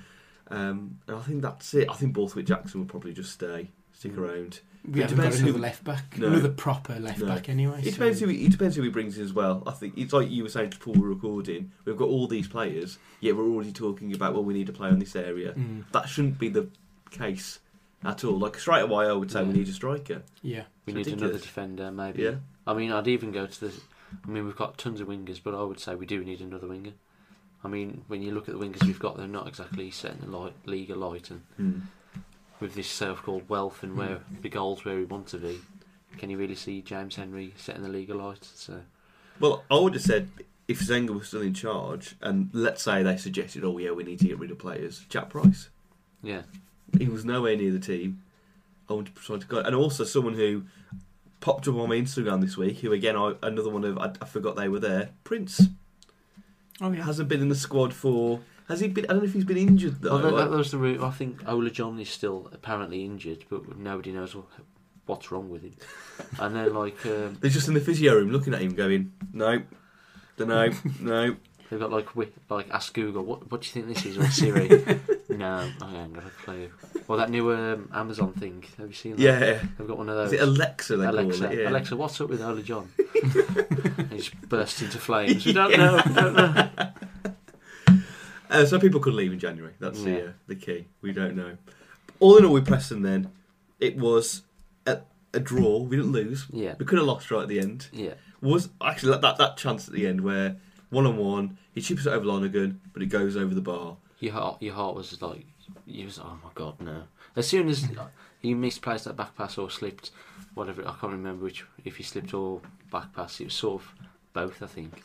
[0.50, 1.88] Um, and I think that's it.
[1.90, 4.18] I think Borthwick Jackson will probably just stay, stick Mm.
[4.18, 4.60] around.
[4.84, 6.26] We It haven't got depends who- another left back, No.
[6.28, 7.26] another proper left No.
[7.26, 7.80] back anyway.
[7.80, 9.62] It so- depends who he, it depends who he brings in as well.
[9.66, 11.70] I think it's like you were saying before we were recording.
[11.84, 14.88] We've got all these players, yet we're already talking about well, we need to play
[14.88, 15.52] on this area.
[15.52, 16.68] Mm, That shouldn't be the
[17.10, 17.58] case
[18.02, 18.38] at all.
[18.38, 20.22] Like straight away, I would say we need a striker.
[20.42, 20.64] yeah.
[20.86, 22.22] We It's need another defender, maybe.
[22.22, 22.36] Yeah.
[22.66, 23.72] I mean, I'd even go to the.
[24.24, 26.66] I mean, we've got tons of wingers, but I would say we do need another
[26.66, 26.92] winger.
[27.62, 30.36] I mean, when you look at the wingers we've got, they're not exactly setting the
[30.36, 31.80] light, league alight, and hmm.
[32.58, 34.40] with this so-called wealth and where hmm.
[34.40, 35.60] the goals where we want to be,
[36.18, 38.44] can you really see James Henry setting the league alight?
[38.54, 38.80] So
[39.38, 40.28] Well, I would have said
[40.68, 44.20] if Zenga was still in charge, and let's say they suggested, oh yeah, we need
[44.20, 45.04] to get rid of players.
[45.08, 45.68] Jack Price.
[46.22, 46.42] yeah,
[46.96, 48.22] He was nowhere near the team.
[48.88, 50.64] I to try to go, and also someone who
[51.40, 52.78] popped up on my Instagram this week.
[52.78, 55.10] Who again, I, another one of I, I forgot they were there.
[55.24, 55.68] Prince
[56.80, 57.04] Oh yeah.
[57.04, 58.40] hasn't been in the squad for.
[58.68, 59.04] Has he been?
[59.06, 60.14] I don't know if he's been injured though.
[60.14, 61.00] well, that, Like- that was the route.
[61.02, 64.46] I think Ola John is still apparently injured, but nobody knows what,
[65.06, 65.74] what's wrong with him.
[66.38, 69.62] And then like um, They're just in the physio room looking at him, going, "No,
[70.38, 71.36] no, no."
[71.70, 72.08] they've got like
[72.48, 74.68] like ask Google what what do you think this is or Siri.
[75.30, 76.70] no, I ain't got a clue.
[77.06, 78.64] Well, that new um, Amazon thing.
[78.78, 79.22] Have you seen that?
[79.22, 80.40] Yeah, They've got one of is those.
[80.40, 80.96] it Alexa?
[80.96, 81.58] They Alexa, call it.
[81.58, 81.68] Yeah.
[81.70, 82.88] Alexa, what's up with Ola John?
[83.98, 85.44] and he's burst into flames.
[85.46, 86.00] We don't know.
[86.06, 86.68] We don't know.
[88.50, 89.72] Uh, so people could leave in January.
[89.78, 90.86] That's the uh, the key.
[91.02, 91.56] We don't know.
[92.18, 93.30] All in all, with Preston, then
[93.78, 94.42] it was
[94.86, 95.78] a, a draw.
[95.78, 96.46] We didn't lose.
[96.50, 97.86] Yeah, We could have lost right at the end.
[97.92, 100.56] yeah, Was actually that that, that chance at the end where
[100.90, 103.96] one on one, he chips it over Lonergan, but it goes over the bar.
[104.20, 105.44] Your heart, your heart was like,
[105.86, 107.04] you was oh my god, no.
[107.36, 107.88] As soon as
[108.40, 110.10] he misplaced that back pass or slipped,
[110.54, 113.40] whatever I can't remember which if he slipped or back pass.
[113.40, 113.94] It was sort of
[114.32, 115.02] both, I think.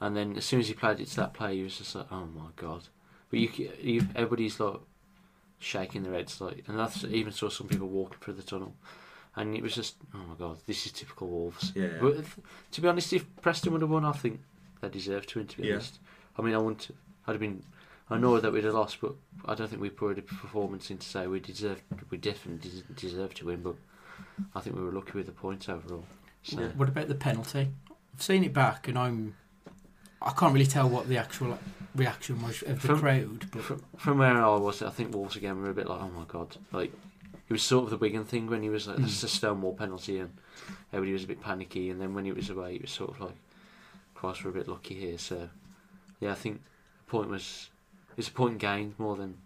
[0.00, 2.06] And then as soon as he played it to that player, he was just like,
[2.10, 2.82] oh my god.
[3.30, 4.80] But you, you everybody's like
[5.58, 8.74] shaking their heads, like, and I even saw some people walking through the tunnel,
[9.36, 11.72] and it was just, oh my god, this is typical Wolves.
[11.74, 11.98] Yeah.
[12.00, 12.38] But if,
[12.72, 14.40] to be honest, if Preston would have won, I think
[14.80, 15.48] they deserved to win.
[15.48, 15.74] To be Yeah.
[15.74, 15.98] honest,
[16.38, 16.88] I mean, I wouldn't.
[17.26, 17.62] I'd have been.
[18.10, 20.98] I know that we'd have lost, but I don't think we put a performance in
[20.98, 21.82] to say we deserved.
[22.10, 23.76] We definitely des- deserved to win, but
[24.54, 26.04] I think we were lucky with the points overall.
[26.42, 26.56] So.
[26.76, 27.68] What about the penalty?
[28.14, 29.36] I've seen it back, and I'm.
[30.20, 31.58] I can't really tell what the actual
[31.94, 35.36] reaction was of the From- crowd, but from, from where I was, I think Wolves
[35.36, 36.92] again were a bit like, oh my god, like
[37.48, 39.26] it was sort of the Wigan thing when he was like, this is hmm.
[39.26, 40.30] a Stonewall penalty, and
[40.92, 43.20] everybody was a bit panicky, and then when he was away, it was sort of
[43.20, 43.36] like,
[44.14, 45.16] Christ, we're a bit lucky here.
[45.16, 45.48] So
[46.20, 46.60] yeah, I think
[47.06, 47.70] the point was
[48.20, 49.38] it's a point gained more than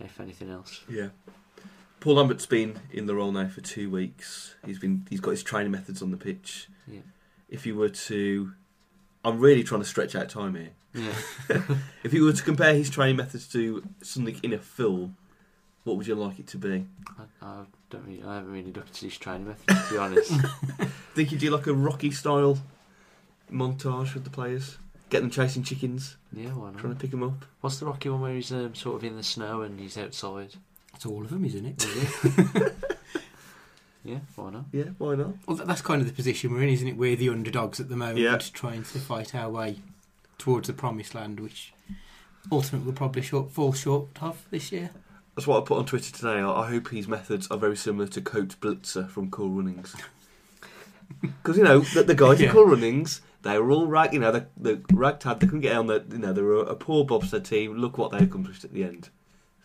[0.00, 0.82] if anything else.
[0.88, 1.08] Yeah.
[2.00, 4.54] Paul Lambert's been in the role now for two weeks.
[4.64, 6.68] He's been he's got his training methods on the pitch.
[6.86, 7.00] Yeah.
[7.48, 8.52] If you were to,
[9.24, 10.70] I'm really trying to stretch out time here.
[10.94, 11.62] Yeah.
[12.04, 15.16] If you were to compare his training methods to something in a film,
[15.84, 16.86] what would you like it to be?
[17.18, 20.32] I, I don't really, I haven't really looked at his training methods to be honest.
[21.14, 22.58] Think you do like a Rocky style
[23.50, 24.78] montage with the players,
[25.10, 26.78] get them chasing chickens, yeah, why not?
[26.78, 27.44] trying to pick them up.
[27.60, 30.54] What's the Rocky one where he's um, sort of in the snow and he's outside?
[30.94, 31.84] it's all of them, isn't it?
[31.84, 31.96] Is
[32.54, 32.76] it?
[34.04, 34.64] yeah, why not?
[34.72, 35.34] Yeah, why not?
[35.46, 36.96] Well, that's kind of the position we're in, isn't it?
[36.96, 38.38] We're the underdogs at the moment, Yeah.
[38.38, 39.80] trying to fight our way
[40.38, 41.72] towards the promised land, which
[42.50, 44.90] ultimately we'll probably short, fall short of this year.
[45.34, 46.38] That's what I put on Twitter today.
[46.40, 49.94] I I hope his methods are very similar to Coach Blitzer from Cool Runnings.
[51.22, 52.48] Because you know the, the guys Yeah.
[52.48, 54.12] in Cool Runnings, they were all right.
[54.12, 55.40] You know, the, the ragtag.
[55.40, 55.86] They couldn't get on.
[55.86, 57.76] The you know they were a poor bobsled team.
[57.76, 59.08] Look what they accomplished at the end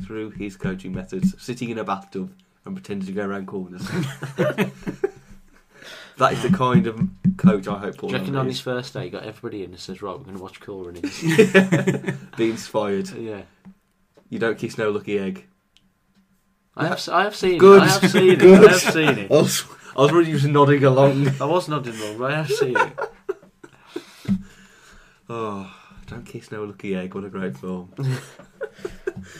[0.04, 2.34] through his coaching methods, sitting in a bathtub
[2.65, 3.88] and pretending to go around corners.
[6.17, 7.00] that is the kind of
[7.38, 9.63] coach I hope Paul Do you reckon on Lambert his first day he got everybody
[9.63, 11.22] in and says, right, we're going to watch Cool Runnings?
[12.38, 13.10] Be inspired.
[13.12, 13.41] yeah.
[14.30, 15.46] You don't kiss no lucky egg.
[16.76, 17.84] I have, s- I have seen Good.
[17.84, 17.86] it.
[17.86, 18.39] I have seen it.
[18.39, 18.65] Good.
[18.65, 19.30] I have seen I it.
[19.30, 19.65] was,
[19.98, 21.28] I was really just nodding along.
[21.41, 23.00] I was nodding along, but I have seen it.
[25.34, 25.74] Oh,
[26.08, 27.15] don't kiss no lucky egg.
[27.15, 27.94] What a great film.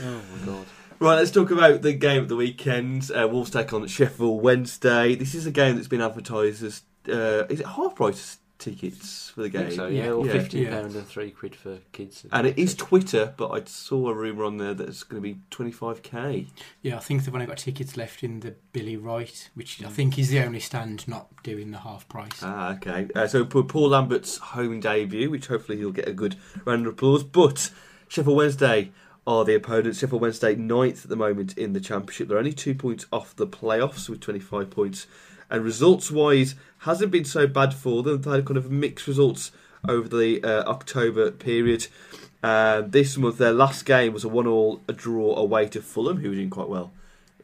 [0.04, 0.65] Oh my god.
[0.99, 3.10] Right, let's talk about the game of the weekend.
[3.10, 5.15] Uh, Wolves take on Sheffield Wednesday.
[5.15, 9.41] This is a game that's been advertised as uh, is it half price tickets for
[9.41, 9.62] the I game?
[9.63, 10.04] think so, Yeah.
[10.06, 10.32] yeah, or Yeah.
[10.32, 10.78] fifteen Yeah.
[10.78, 12.26] and three quid for kids.
[12.32, 15.28] And it is Twitter, but I saw a rumor on there that it's going to
[15.34, 16.47] be twenty five k.
[16.82, 20.17] Yeah, I think they've only got tickets left in the Billy Wright, which I think
[20.17, 22.39] is the only stand not doing the half price.
[22.41, 23.10] Ah, okay.
[23.15, 26.93] Uh, so for Paul Lambert's home debut, which hopefully he'll get a good round of
[26.93, 27.24] applause.
[27.24, 27.71] But
[28.08, 28.91] Sheffield Wednesday
[29.28, 30.00] are the opponents.
[30.00, 32.28] Sheffield Wednesday ninth at the moment in the championship.
[32.28, 35.06] They're only two points off the playoffs with 25 points.
[35.51, 38.21] And results-wise, hasn't been so bad for them.
[38.21, 39.51] They've had kind of mixed results
[39.87, 41.87] over the uh, October period.
[42.41, 46.29] Uh, this month, their last game was a one-all a draw away to Fulham, who
[46.29, 46.91] were doing quite well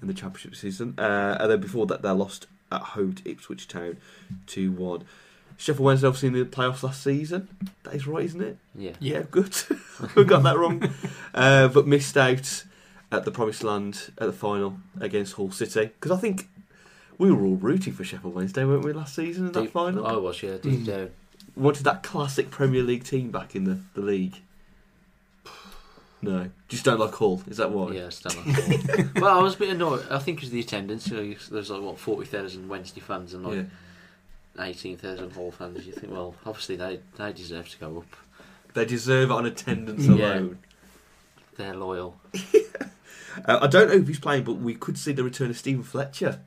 [0.02, 0.96] in the championship season.
[0.98, 3.98] Uh, and then before that, they lost at home to Ipswich Town,
[4.48, 5.04] two-one.
[5.58, 7.48] Sheffield Wednesday obviously in the playoffs last season.
[7.84, 8.58] That is right, isn't it?
[8.76, 8.92] yeah.
[9.00, 9.56] Yeah, good.
[10.16, 10.88] we got that wrong,
[11.34, 12.64] uh, but missed out
[13.12, 16.48] at the Promised Land at the final against Hull City because I think
[17.18, 20.06] we were all rooting for Sheffield Wednesday, weren't we, last season in that Deep- final?
[20.06, 20.86] I was, yeah, deep Mm.
[20.86, 21.10] down.
[21.56, 24.36] Wanted that classic Premier League team back in the, the league.
[26.22, 27.44] No, just don't like Hull.
[27.48, 27.92] Is that why?
[27.92, 30.06] Yeah, stand like Well, I was a bit annoyed.
[30.10, 31.08] I think it was the attendance.
[31.08, 33.56] You know, there's like what forty thousand Wednesday fans and like
[34.58, 34.66] Yeah.
[34.66, 35.86] eighteen thousand Hall fans.
[35.86, 38.16] You think, well, obviously they they deserve to go up.
[38.74, 40.14] They deserve it on attendance Yeah.
[40.16, 40.58] alone.
[41.56, 42.20] They're loyal.
[43.46, 45.84] Uh, I don't know if he's playing, but we could see the return of Steven
[45.84, 46.40] Fletcher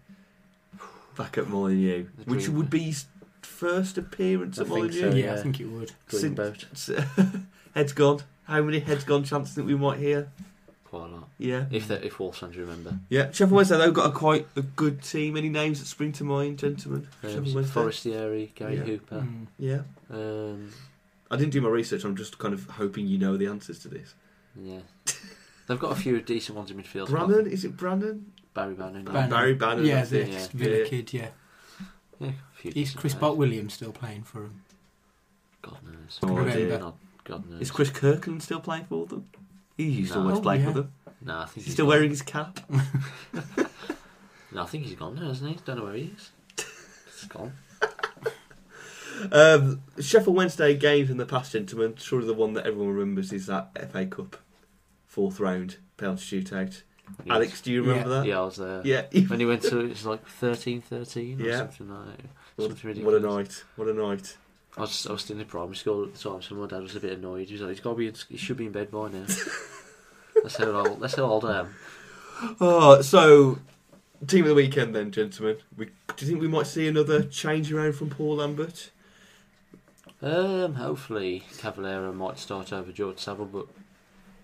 [1.16, 2.56] back at Molineux, The which dream.
[2.56, 3.06] would be his
[3.42, 5.00] first appearance I at think Molineux.
[5.10, 5.34] so, yeah, yeah.
[5.34, 5.92] I think it would.
[6.08, 7.42] Sin- Dreamboat,
[7.74, 8.20] heads gone.
[8.44, 10.30] How many heads gone chances think we might hear?
[10.84, 11.28] quite a lot.
[11.38, 11.66] Yeah.
[11.70, 13.26] If they if all fans remember, Yeah.
[13.30, 15.36] Sheffield Wednesday, they've got a quite a good team.
[15.36, 17.06] Any names that spring to mind, gentlemen?
[17.22, 17.72] um, Sheffield Wednesday?
[17.72, 18.82] Forestieri, Gary Yeah.
[18.82, 19.20] Hooper.
[19.20, 19.46] Mm.
[19.56, 19.82] Yeah.
[20.10, 20.70] Um,
[21.30, 22.02] I didn't do my research.
[22.02, 24.14] I'm just kind of hoping you know the answers to this.
[24.60, 24.80] yeah,
[25.68, 27.08] they've got a few decent ones in midfield.
[27.08, 27.46] Brannan?
[27.46, 28.32] Is it Brannan?
[28.54, 29.04] Barry Bannan.
[29.04, 29.30] Bannon.
[29.30, 29.84] Barry Bannon.
[29.84, 30.28] yeah, the it.
[30.28, 30.46] yeah.
[30.52, 30.84] Villa Yeah.
[30.86, 31.28] kid, yeah.
[32.18, 32.32] Yeah,
[32.64, 33.20] Is Chris players.
[33.20, 34.62] Bott Williams still playing for him?
[35.62, 36.18] God knows.
[36.22, 36.78] Oh, Remember.
[36.78, 37.60] Not- God knows.
[37.62, 39.26] Is Chris Kirkland still playing for them?
[39.76, 40.24] He used to No.
[40.24, 40.66] always Oh, play yeah.
[40.66, 40.92] for them.
[41.22, 41.90] No, I think He's he's still gone.
[41.90, 42.60] wearing his cap.
[44.52, 45.58] No, I think he's gone now, hasn't he?
[45.64, 46.30] Don't know where he is.
[47.06, 47.52] He's gone.
[49.30, 51.94] Um, Sheffield Wednesday games in the past, gentlemen.
[51.96, 54.36] Surely the one that everyone remembers is that FA Cup
[55.06, 56.82] fourth round penalty shootout.
[57.24, 57.34] Yes.
[57.34, 58.26] Alex, do you remember that?
[58.26, 58.82] Yeah, I was there.
[58.84, 59.02] Yeah.
[59.28, 61.56] When he went to, it's like 13 13 or Yeah.
[61.58, 62.26] something like that.
[62.56, 63.64] What, Something what a night!
[63.76, 64.36] What a night!
[64.76, 66.94] I was, I was still in primary school at the time, so my dad was
[66.96, 67.48] a bit annoyed.
[67.48, 69.24] He was like, he's got to be, in, he should be in bed by now.
[70.42, 71.74] that's how old, that's how old I am.
[72.60, 73.58] Oh, so
[74.26, 75.56] team of the weekend then, gentlemen.
[75.76, 78.90] We, do you think we might see another change around from Paul Lambert?
[80.22, 83.66] Um, hopefully Cavaleiro might start over George Saville, but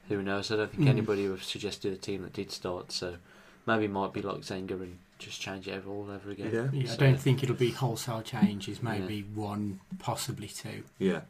[0.08, 0.50] who knows?
[0.50, 0.88] I don't think Mm.
[0.90, 3.16] anybody would have suggested a team that did start, so
[3.66, 6.50] maybe might be like Zenga and just change it all over again.
[6.52, 8.82] Yeah, Yeah, I don't think it'll be wholesale changes.
[8.82, 10.84] Maybe one, possibly two.
[10.98, 11.22] yeah.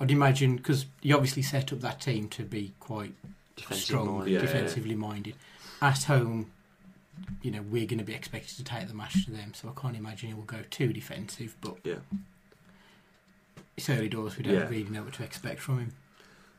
[0.00, 3.14] I'd imagine because you obviously set up that team to be quite
[3.56, 4.38] Defensive strong, mind, yeah.
[4.40, 5.34] defensively minded.
[5.82, 6.52] At home,
[7.42, 9.80] you know, we're going to be expected to take the match to them, so I
[9.80, 11.56] can't imagine it will go too defensive.
[11.60, 11.96] But Yeah.
[13.76, 14.68] it's early doors; we don't Yeah.
[14.68, 15.92] really know what to expect from him.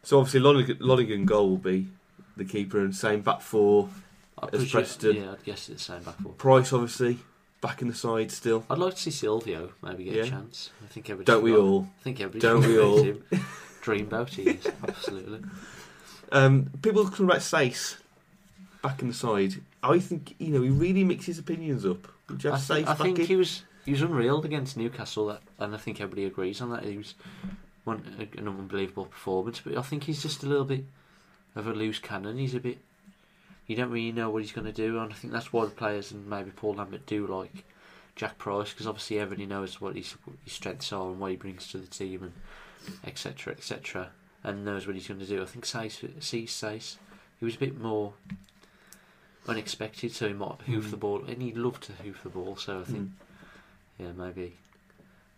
[0.03, 1.87] So obviously Lonergan, Lonergan goal will be
[2.37, 3.89] the keeper and same back four.
[4.41, 5.15] I As Preston.
[5.17, 6.31] Yeah, I'd guess it's the same back four.
[6.33, 7.19] Price obviously
[7.61, 8.63] back in the side still.
[8.69, 10.23] I'd like to see Silvio maybe get Yeah.
[10.23, 10.69] a chance.
[10.83, 11.87] I think everybody Don't we all?
[11.99, 13.03] I think everybody Don't we all?
[13.03, 13.23] him.
[13.83, 15.41] Dreamboat he is, absolutely.
[16.31, 17.97] Um, people talking about Saiss
[18.81, 19.55] back in the side.
[19.81, 22.07] I think you know he really mixes opinions up.
[22.29, 23.25] Would you I, have Saiss I think in?
[23.25, 26.83] he was he was unreal against Newcastle, that, and I think everybody agrees on that.
[26.83, 27.15] He was
[27.89, 30.85] one an unbelievable performance, but I think he's just a little bit
[31.55, 32.37] of a loose cannon.
[32.37, 32.77] He's a bit
[33.67, 35.71] you don't really know what he's going to do, and I think that's why the
[35.71, 37.63] players and maybe Paul Lambert do like
[38.15, 41.37] Jack Price because obviously everybody knows what his, what his strengths are and what he
[41.37, 44.09] brings to the team and etc etc
[44.43, 45.41] and knows what he's going to do.
[45.41, 46.95] I think Saiss, sees Saiss.
[47.39, 48.13] He was a bit more
[49.47, 50.91] unexpected, so he might hoof Mm.
[50.91, 52.55] the ball, and he loved to hoof the ball.
[52.55, 53.11] So I think, Mm.
[53.99, 54.55] yeah, maybe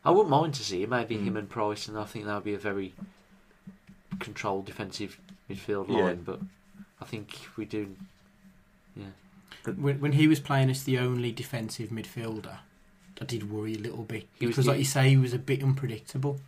[0.03, 0.89] I wouldn't mind to see it.
[0.89, 1.23] Maybe Mm.
[1.25, 2.93] him and Price, and I think that would be a very
[4.19, 5.95] controlled defensive midfield Yeah.
[6.03, 6.23] line.
[6.23, 6.39] But
[6.99, 7.95] I think we do,
[8.95, 9.05] yeah.
[9.75, 12.59] When, when he was playing as the only defensive midfielder,
[13.21, 15.33] I did worry a little bit He was because, the- like you say, he was
[15.33, 16.39] a bit unpredictable.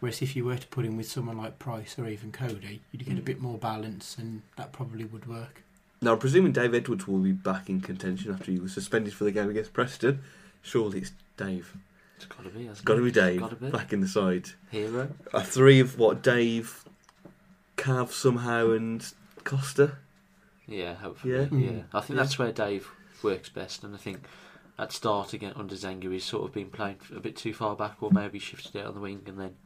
[0.00, 3.04] Whereas if you were to put him with someone like Price or even Coady, you'd
[3.04, 3.24] get a Mm.
[3.24, 5.62] bit more balance, and that probably would work.
[6.02, 9.24] Now I'm presuming Dave Edwards will be back in contention after he was suspended for
[9.24, 10.22] the game against Preston.
[10.62, 11.74] Surely it's Dave.
[12.20, 12.66] It's got to be.
[12.66, 13.70] It's got to be Dave Gotta be.
[13.70, 14.50] back in the side.
[14.70, 15.08] Hero.
[15.32, 16.84] A three of what Dave,
[17.78, 19.10] Cav somehow and
[19.44, 19.92] Costa.
[20.66, 21.32] Yeah, hopefully.
[21.34, 21.40] Yeah?
[21.40, 21.84] Yeah, Mm.
[21.94, 22.22] I think Yeah.
[22.22, 22.88] that's where Dave
[23.22, 24.26] works best, and I think
[24.78, 28.02] at start again under Zenga he's sort of been playing a bit too far back,
[28.02, 29.56] or maybe shifted it on the wing, and then,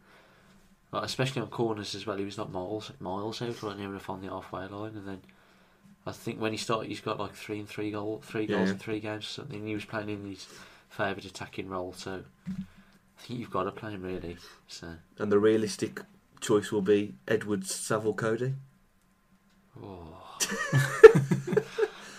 [0.93, 4.09] like, especially on corners as well, he was not miles miles out, right near enough
[4.09, 5.21] on the halfway line, and then.
[6.07, 8.59] I think when he started, he's got like three and three goal, three Yeah.
[8.59, 9.61] goals in three games or something.
[9.61, 10.47] and He was playing in his
[10.89, 14.37] favoured attacking role, so I think you've got to play him really.
[14.69, 16.01] So, And the realistic
[16.41, 18.55] choice will be Edwards, Saville, Coady.
[19.83, 20.11] oh.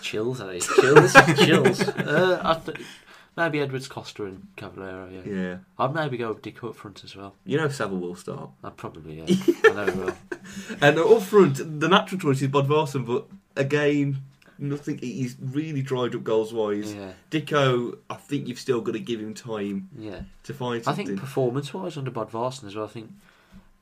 [0.02, 0.58] chills, eh?
[0.58, 1.80] Chills, chills.
[1.88, 2.78] Uh, I th-
[3.36, 5.08] maybe Edwards, Costa, and Cavaleiro.
[5.10, 5.32] Yeah.
[5.32, 5.56] Yeah.
[5.78, 7.34] I'd maybe go with Dick up front as well.
[7.44, 8.50] You know Saville will start.
[8.64, 9.36] I'd probably, yeah.
[9.64, 10.14] I know he will.
[10.80, 13.26] And up front, the natural choice is Bodvarsson, but
[13.56, 14.22] again,
[14.58, 14.98] nothing.
[14.98, 16.94] He's really dried up goals wise.
[16.94, 20.20] Yeah, Dicko, I think you've still got to give him time yeah.
[20.44, 21.04] to find something.
[21.04, 22.86] I think performance-wise under Bodvarsson as well.
[22.86, 23.10] I think.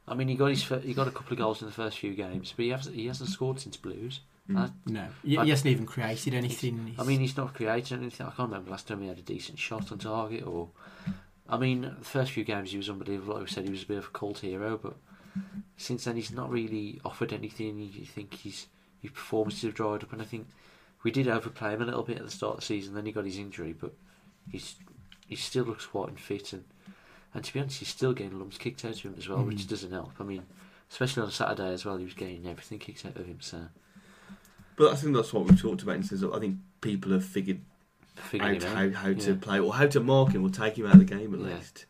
[0.06, 2.14] I mean, he got his he got a couple of goals in the first few
[2.14, 4.20] games, but he hasn't he hasn't scored since Blues.
[4.50, 4.58] Mm.
[4.58, 6.94] I, No, he, I- he hasn't even created anything.
[6.98, 8.26] I mean, he's not created anything.
[8.26, 10.46] I can't remember last time he had a decent shot on target.
[10.46, 10.68] Or,
[11.48, 13.34] I mean, the first few games he was unbelievable.
[13.34, 14.96] Like we said, he was a bit of a cult hero, but
[15.78, 17.78] since then he's not really offered anything.
[17.78, 18.66] You you think he's
[19.04, 20.48] his performances have dried up, and I think
[21.02, 22.94] we did overplay him a little bit at the start of the season.
[22.94, 23.92] Then he got his injury, but
[24.50, 24.76] he's
[25.28, 26.64] he still looks quite and fit, and
[27.34, 29.58] and to be honest, he's still getting lumps kicked out of him as well, which
[29.58, 29.68] Mm.
[29.68, 30.12] doesn't help.
[30.20, 30.44] I mean,
[30.90, 33.38] especially on Saturday as well, he was getting everything kicked out of him.
[33.40, 33.66] So
[34.76, 35.96] but I think that's what we've talked about.
[35.96, 37.60] In terms of, I think people have figured
[38.40, 39.36] out how, how to yeah.
[39.40, 41.56] play or how to mark him or take him out of the game at Yeah.
[41.56, 41.86] least.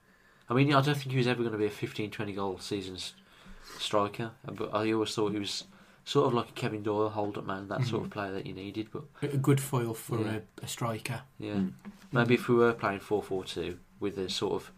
[0.50, 2.58] I mean, I don't think he was ever going to be a 15, 20 goal
[2.58, 2.96] season
[3.78, 5.64] striker, but I always thought he was
[6.04, 8.52] sort of like a Kevin Doyle hold up man, that sort of player that you
[8.54, 8.88] needed.
[8.92, 10.40] But a good foil for Yeah.
[10.60, 11.22] a, a striker.
[11.38, 11.72] yeah, Mm.
[12.12, 14.70] maybe if we were playing 4 4 2 with a sort of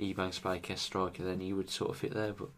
[0.00, 2.32] Ebanks Blakes striker, then he would sort of fit there.
[2.32, 2.48] But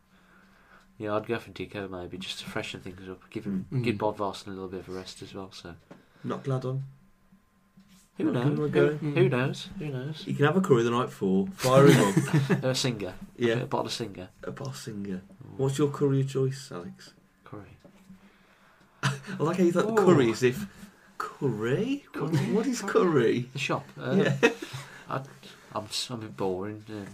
[0.99, 3.83] yeah, I'd go for Dicko maybe just to freshen things up, give him Mm.
[3.85, 5.51] give Bodvarsson a little bit of a rest as well.
[5.53, 5.75] So
[6.23, 6.85] Not glad on.
[8.17, 8.71] who Not knows?
[8.71, 9.69] gonna Who, who knows?
[9.79, 10.27] Who knows?
[10.27, 12.01] You can have a curry the night before, fire him
[12.51, 12.51] up.
[12.65, 14.29] a singer, Yeah, a bottle of singer.
[14.45, 15.21] a boss singer.
[15.59, 17.13] What's your curry of choice, Alex?
[19.39, 19.95] I like how you thought Ooh.
[20.05, 20.67] curry as if
[21.19, 22.05] curry.
[22.15, 23.49] What- what is curry?
[23.53, 23.87] The shop.
[24.01, 24.53] Uh, yeah,
[25.75, 26.85] I'm just, I'm a bit boring.
[26.89, 27.07] Um,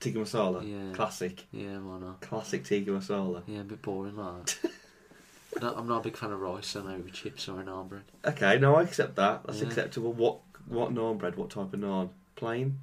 [0.00, 0.62] tikka masala.
[0.66, 0.94] Yeah.
[0.94, 2.20] Classic, yeah, why not?
[2.20, 3.42] classic tikka masala.
[3.46, 4.70] Yeah, a bit boring like that.
[5.62, 8.02] no, I'm not a big fan of rice, so maybe chips or an naan bread.
[8.24, 9.42] Okay, no, I accept that.
[9.44, 9.66] That's Yeah.
[9.68, 10.12] acceptable.
[10.12, 11.36] What what naan bread?
[11.36, 12.08] What type of naan?
[12.36, 12.78] Plain.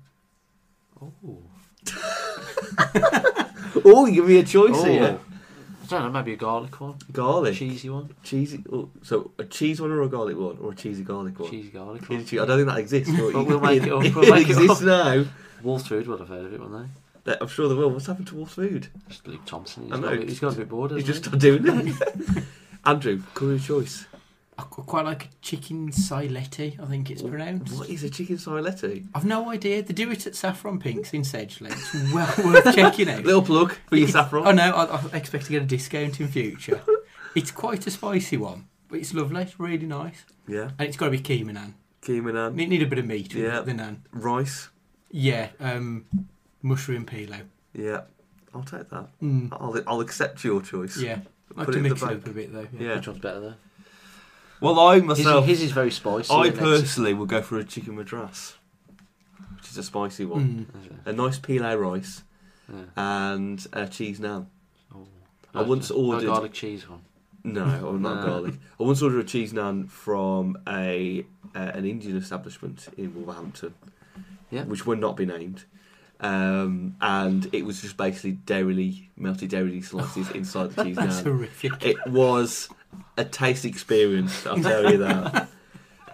[1.01, 1.37] Oh.
[3.85, 4.83] Oh, you give me a choice Oh.
[4.83, 5.19] here.
[5.91, 6.95] I don't know, maybe a garlic one.
[7.11, 8.13] Garlic, Cheesy one.
[8.23, 8.63] cheesy.
[8.71, 11.49] Oh, so a cheese one or a garlic one, or a cheesy garlic one?
[11.49, 12.19] Cheesy garlic one.
[12.19, 13.11] I don't think that exists.
[13.15, 14.87] But you- we'll make it up, It, we'll make it exists up.
[14.87, 15.25] now.
[15.63, 16.89] Wolf Food would have heard of it, wouldn't
[17.25, 17.89] That- I'm sure they will.
[17.91, 18.83] What's happened to Wolf's Food?
[18.93, 19.09] they?
[19.09, 19.83] Just Luke Thompson.
[19.85, 22.43] He's, I know, bit- he's got a bit bored, He's just not doing it.
[22.85, 23.21] Andrew,
[23.55, 24.05] of choice.
[24.59, 27.77] I quite like a chicken siletti, I think it's pronounced.
[27.77, 29.07] What is a chicken siletti?
[29.15, 29.81] I've no idea.
[29.81, 31.71] They do it at Saffron Pinks in Sedgley.
[31.71, 33.23] It's well worth checking out.
[33.23, 34.47] Little plug for your It's- saffron.
[34.47, 36.81] Oh no, I, I expect to get a discount in future.
[37.35, 39.41] it's quite a spicy one, but it's lovely.
[39.43, 41.73] It's really nice, Yeah, and it's got to be keema naan.
[42.01, 43.61] keema naan, Need, need a bit of meat with Yeah.
[43.61, 43.97] the naan.
[44.11, 44.69] rice.
[45.11, 46.05] Yeah, um,
[46.61, 47.41] mushroom pilau.
[47.73, 48.01] Yeah,
[48.53, 49.07] I'll take that.
[49.21, 49.49] Mm.
[49.53, 50.97] I'll I'll accept your choice.
[50.97, 51.19] Yeah,
[51.55, 52.17] I like Put to it in the mix it bag.
[52.17, 52.67] up a bit though.
[52.73, 52.87] Yeah.
[52.89, 52.95] Yeah.
[52.97, 53.53] Which one's better though?
[54.61, 56.33] Well, I myself, his is very spicy.
[56.33, 58.55] I and it's- personally would go for a chicken madras,
[59.55, 60.67] which is a spicy one.
[60.85, 61.07] Mm.
[61.07, 62.23] A nice pilau rice
[62.71, 62.83] Yeah.
[62.97, 64.47] and a cheese naan.
[64.93, 65.07] Oh.
[65.55, 67.01] I once no ordered- garlic cheese one.
[67.43, 68.25] No, oh, not No.
[68.25, 68.55] garlic.
[68.79, 73.73] I once ordered a cheese naan from a uh, an Indian establishment in Wolverhampton,
[74.51, 74.65] Yeah.
[74.65, 75.63] which would not be named.
[76.21, 81.23] Um, and it was just basically dairy melted dairy slices inside the cheese That's naan.
[81.23, 81.85] horrific.
[81.85, 82.67] It was
[83.17, 85.49] a taste experience, I'll tell you that.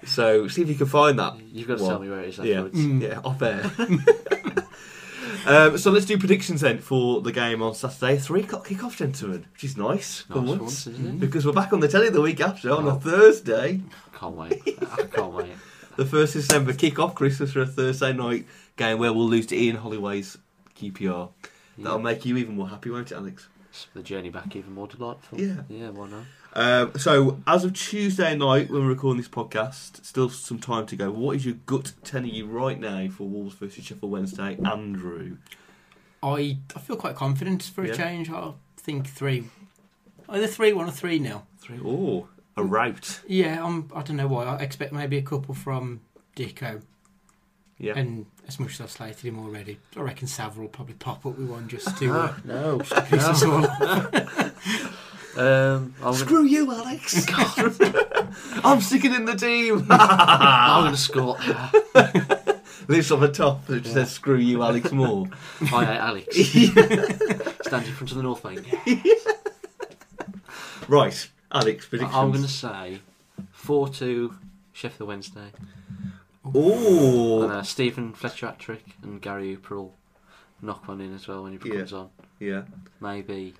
[0.06, 1.40] So see if you can find that.
[1.52, 2.80] You've got to Well, tell me where it is Yeah, afterwards.
[2.80, 3.02] Mm.
[3.02, 4.66] yeah, off air.
[5.48, 8.18] um, so let's do predictions then for the game on Saturday.
[8.18, 10.62] Three o'clock kick-off, gentlemen, which is nice for Nice once.
[10.62, 11.20] once, isn't it?
[11.20, 13.00] Because we're back on the telly the week after on a.
[13.00, 13.82] Thursday.
[14.14, 14.62] Can't wait.
[14.92, 15.50] I can't wait.
[15.98, 19.56] The first December kick off Christmas for a Thursday night game where we'll lose to
[19.58, 20.38] Ian Holloway's
[20.78, 21.30] QPR.
[21.78, 23.48] That'll make you even more happy, won't it, Alex?
[23.70, 25.40] It's the journey back even more delightful.
[25.40, 25.62] Yeah.
[25.70, 26.24] Yeah, why not?
[26.56, 30.96] Um, so, as of Tuesday night, when we're recording this podcast, still some time to
[30.96, 31.12] go.
[31.12, 35.38] What is your gut telling you right now for Wolves versus Sheffield Wednesday, Andrew?
[36.24, 37.94] I I feel quite confident for a Yeah.
[37.98, 38.30] change.
[38.32, 39.50] I think three,
[40.30, 41.46] either three one or three nil.
[41.60, 41.80] Three.
[41.84, 43.20] Oh, a rout.
[43.28, 43.92] Yeah, I'm.
[43.94, 44.46] I don't know why.
[44.46, 46.00] I expect maybe a couple from
[46.38, 46.82] Dicko,
[47.78, 47.98] Yeah.
[47.98, 51.38] and as much as I've slated him already, I reckon Saville will probably pop up
[51.38, 52.78] with one just to uh, no.
[52.80, 55.02] piss us all off.
[55.38, 57.26] Um, I'm gonna, Screw you, Alex.
[58.64, 59.86] I'm sticking in the team.
[59.90, 61.38] I'm gonna score.
[62.88, 63.70] Lives on the top.
[63.70, 64.04] It just Yeah.
[64.04, 65.28] says "Screw you, Alex Moore."
[65.64, 66.36] Hi, Alex.
[66.38, 68.64] Stand in front of the North Bank.
[70.88, 72.16] right, Alex predictions.
[72.16, 73.00] I'm gonna say
[73.52, 74.36] four two
[74.74, 75.52] Sheffield Wednesday.
[76.56, 79.96] Ooh, And uh, Steven Fletcher hat trick and Gary Hooper will
[80.62, 81.78] knock one in as well when he Yeah.
[81.78, 82.10] comes on.
[82.40, 82.62] yeah.
[83.02, 83.56] Maybe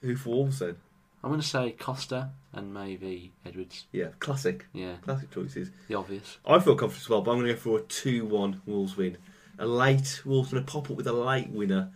[0.00, 0.76] Who for Wolves then?
[1.22, 3.86] I'm going to say Costa and maybe Edwards.
[3.92, 5.70] Yeah, classic, Yeah, classic choices.
[5.88, 6.38] the obvious.
[6.46, 9.18] I feel confident as well, but I'm going to go for a two-one Wolves win.
[9.58, 11.90] A late Wolves going to pop up with a late winner,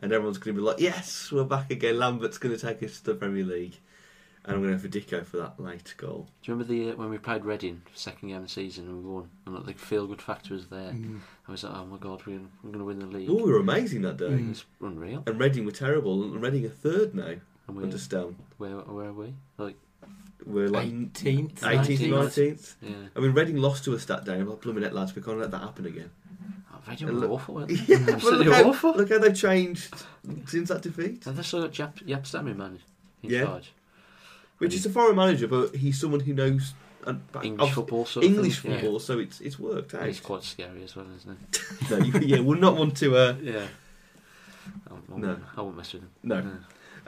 [0.00, 2.98] and everyone's going to be like, "Yes, we're back again." Lambert's going to take us
[3.00, 3.76] to the Premier League,
[4.44, 6.28] and I'm going to go for Dicko for that late goal.
[6.42, 8.86] Do you remember the uh, when we played Reading for second game of the season
[8.86, 10.92] and we won, and like, the feel good factor was there.
[10.92, 11.18] Mm.
[11.48, 13.28] I was like, oh my god, we're, we're going to win the league.
[13.28, 14.26] Oh, we were amazing that day.
[14.26, 14.50] Mm.
[14.50, 15.24] was unreal.
[15.26, 17.34] And Reading were terrible, and Reading are third now
[17.68, 18.36] And we're, under Stone.
[18.56, 19.34] where where are we?
[19.58, 19.76] Like,
[20.46, 21.52] We're like 18th.
[21.60, 21.98] 18th and 19th.
[22.00, 22.74] 19th.
[22.82, 24.34] yeah, I mean, Reading lost to us that day.
[24.34, 26.10] I'm like, blooming it, lads, we can't let that happen again.
[26.72, 27.54] oh, Reading And were look- awful.
[27.56, 27.74] Weren't they?
[27.74, 28.94] Yeah, but Absolutely look how, awful.
[28.96, 29.94] look how they've changed
[30.46, 31.26] since that defeat.
[31.26, 32.78] And they still got Jap Yap Stammy man
[33.22, 33.44] in Yeah.
[33.44, 33.72] charge.
[34.58, 36.74] Which is a foreign manager, but he's someone who knows
[37.06, 38.72] and, English football sort English thing.
[38.72, 40.00] football, so it's it's worked Yeah.
[40.00, 40.06] out.
[40.08, 41.90] He's quite scary as well, isn't he?
[41.90, 43.14] no, you, yeah, we'll not want to.
[43.16, 43.66] Uh, Yeah.
[44.90, 45.26] I, I, No.
[45.28, 46.10] won't, I won't mess with him.
[46.24, 46.42] no,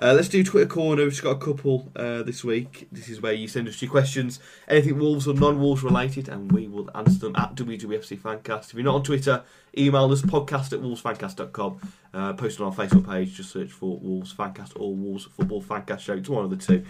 [0.02, 1.02] uh, let's do Twitter corner.
[1.02, 2.88] We've just got a couple uh, this week.
[2.90, 6.68] This is where you send us your questions, anything Wolves or non-Wolves related, and we
[6.68, 8.68] will answer them at WWFC Fancast.
[8.70, 9.42] If you're not on Twitter,
[9.76, 11.80] email us podcast at wolvesfancast.com.
[12.14, 13.36] Uh, post on our Facebook page.
[13.36, 16.14] Just search for Wolves Fancast or Wolves Football Fancast Show.
[16.14, 16.84] It's one of the two.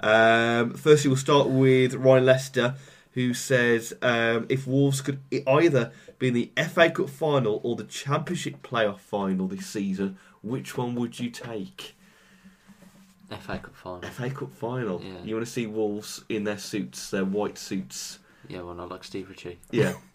[0.00, 2.76] Um, firstly, we'll start with Ryan Lester,
[3.12, 7.84] who says um, if Wolves could either be in the FA Cup final or the
[7.84, 11.94] Championship playoff final this season, which one would you take?
[13.30, 14.02] FA Cup final.
[14.10, 15.02] FA Cup final.
[15.02, 15.22] Yeah.
[15.24, 18.18] You want to see Wolves in their suits, their white suits.
[18.48, 19.58] Yeah, well, not like Steve Ritchie.
[19.70, 19.94] Yeah.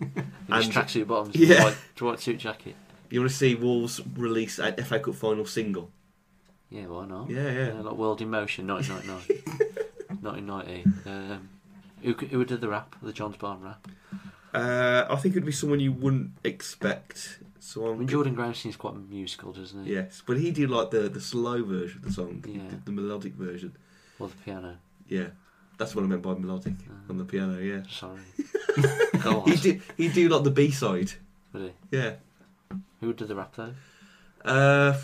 [0.50, 1.48] And- tracksuit bottoms, Yeah.
[1.58, 1.64] yeah.
[1.64, 2.76] white, white suit jacket.
[3.10, 5.90] you want to see Wolves release a FA Cup final single.
[6.70, 7.30] Yeah, why not?
[7.30, 7.82] Yeah, yeah.
[7.82, 10.20] like World in Motion, 1999.
[10.22, 10.86] 1990.
[11.10, 11.50] Um,
[12.04, 12.96] who, who would do the rap?
[13.02, 13.88] The John Barnes rap?
[14.54, 17.40] Uh, I think it'd be someone you wouldn't expect.
[17.60, 19.94] So I I'm mean, Jordan Graham seems quite musical, doesn't he?
[19.94, 22.68] Yes, but he did like the the slow version of the song, He Yeah.
[22.70, 23.76] did the melodic version.
[24.18, 24.78] Or the piano.
[25.08, 25.28] Yeah,
[25.78, 27.60] that's what I meant by melodic Uh, on the piano.
[27.60, 28.22] Yeah, Sorry.
[29.46, 31.12] He did he do like the B side.
[31.54, 32.16] Would Yeah.
[33.02, 33.74] Who would do the rap though?
[34.46, 34.98] Uh,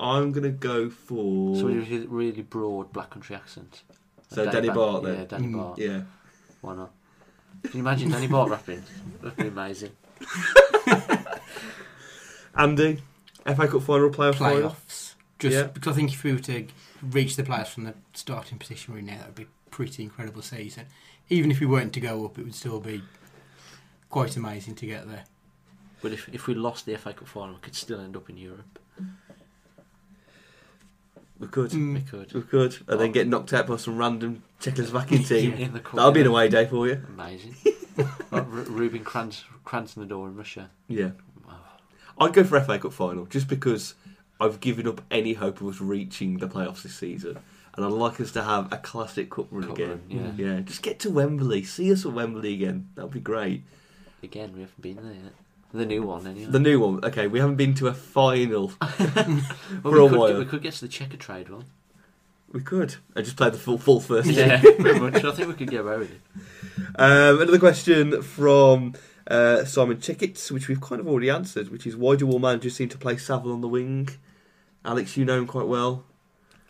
[0.00, 3.82] I'm gonna go for Somebody with a really broad black country accent.
[4.30, 5.18] So Danny Batth then?
[5.18, 5.54] Yeah, Danny Mm.
[5.54, 5.78] Batth.
[5.78, 6.02] yeah.
[6.62, 6.92] Why not?
[7.62, 8.82] Can you imagine Danny Batth rapping?
[9.22, 9.92] That'd be amazing.
[12.56, 13.02] Andy,
[13.46, 14.70] FA Cup final, playoff final.
[14.70, 15.14] Playoffs.
[15.38, 15.62] Just Yeah.
[15.64, 16.66] because I think if we were to
[17.02, 20.02] reach the playoffs from the starting position we're in now, that would be a pretty
[20.02, 20.86] incredible season.
[21.28, 23.02] Even if we weren't to go up, it would still be
[24.10, 25.24] quite amazing to get there.
[26.02, 28.36] But if if we lost the FA Cup final, we could still end up in
[28.36, 28.78] Europe.
[31.38, 31.94] We could, Mm.
[31.94, 32.32] We could.
[32.34, 35.52] we could, and then get knocked out by some random Czechoslovakian team.
[35.54, 37.02] In the cup, That'll be an away day for you.
[37.08, 37.54] Amazing.
[38.30, 40.70] like Ru- Ruben Krantz, Krantz in the door in Russia.
[40.88, 41.10] Yeah.
[42.18, 43.94] I'd go for FA Cup final just because
[44.40, 47.38] I've given up any hope of us reaching the playoffs this season,
[47.74, 49.88] and I'd like us to have a classic cup run Cup again.
[49.88, 50.18] run, yeah.
[50.20, 50.38] Mm.
[50.38, 52.88] Yeah, just get to Wembley, see us at Wembley again.
[52.94, 53.62] That'd be great.
[54.22, 55.32] Again, we haven't been there yet.
[55.72, 56.50] The new one, anyway.
[56.50, 57.26] The new one, okay.
[57.26, 58.72] We haven't been to a final.
[58.80, 59.06] well,
[59.82, 60.38] for a could while.
[60.38, 61.64] We could get to the Checkatrade one.
[62.52, 62.96] We could.
[63.16, 64.28] I just played the full full first.
[64.30, 65.24] Yeah, pretty much.
[65.24, 66.20] I think we could get away with it.
[66.96, 68.94] Um, another question from
[69.26, 72.76] uh, Simon Chickets, which we've kind of already answered, which is why do all managers
[72.76, 74.08] seem to play Saville on the wing?
[74.84, 76.04] Alex, you know him quite well.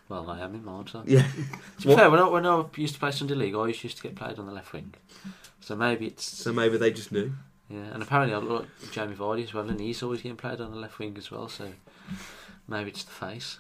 [0.09, 0.91] Well, I am in mind.
[0.91, 1.03] So.
[1.07, 1.27] Yeah.
[1.81, 3.97] To be fair, when I, when I used to play Sunday League, I always used
[3.97, 4.95] to get played on the left wing.
[5.61, 7.33] So maybe it's So maybe they just knew.
[7.69, 7.87] yeah.
[7.93, 10.71] And apparently I look at Jamie Vardy as well, and he's always getting played on
[10.71, 11.49] the left wing as well.
[11.49, 11.73] So
[12.69, 13.59] maybe it's the face.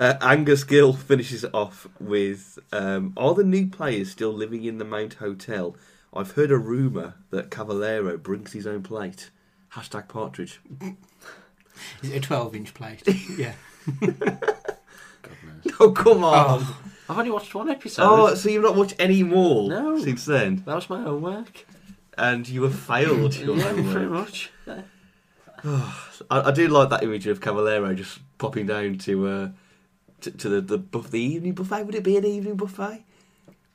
[0.00, 4.84] Uh, Angus Gill finishes off with um, Are the new players still living in the
[4.84, 5.76] Mount Hotel?
[6.12, 9.30] I've heard a rumour that Cavaleiro brings his own plate.
[9.72, 10.60] Hashtag partridge.
[12.02, 13.02] Is it a 12 inch plate?
[13.38, 13.54] yeah.
[14.00, 15.74] God knows.
[15.80, 16.60] Oh, come on.
[16.60, 16.78] Oh,
[17.08, 18.02] I've only watched one episode.
[18.04, 19.98] Oh, so you've not watched any more No.
[19.98, 20.62] since then?
[20.66, 21.66] That was my homework.
[22.18, 24.10] And you have failed your yeah, pretty homework.
[24.10, 24.50] much.
[25.64, 25.94] I,
[26.30, 29.48] I do like that image of Cavaleiro just popping down to uh,
[30.24, 31.84] to, to the the, buff, the evening buffet.
[31.84, 33.04] Would it be an evening buffet?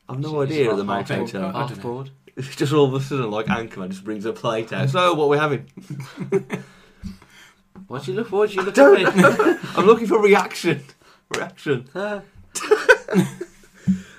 [0.08, 1.42] I've no It's idea at half- the Mount half- Hotel.
[1.46, 1.84] I don't Half know.
[1.84, 2.10] board.
[2.36, 4.90] It's just all of a sudden like Anchorman just brings a plate out.
[4.90, 5.66] So what we're having?
[7.88, 8.30] Why'd you look?
[8.32, 9.06] Why'd you look at me?
[9.76, 10.84] I'm looking for reaction.
[11.36, 11.88] Reaction.
[11.96, 12.22] Ah.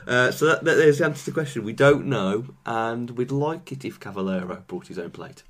[0.07, 1.64] uh, so that, that, there's the answer to the question.
[1.64, 5.43] We don't know, and we'd like it if Cavaleiro brought his own plate.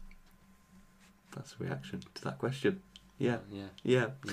[1.34, 2.82] That's the reaction to that question.
[3.18, 4.06] Yeah, Yeah, yeah.
[4.26, 4.32] yeah.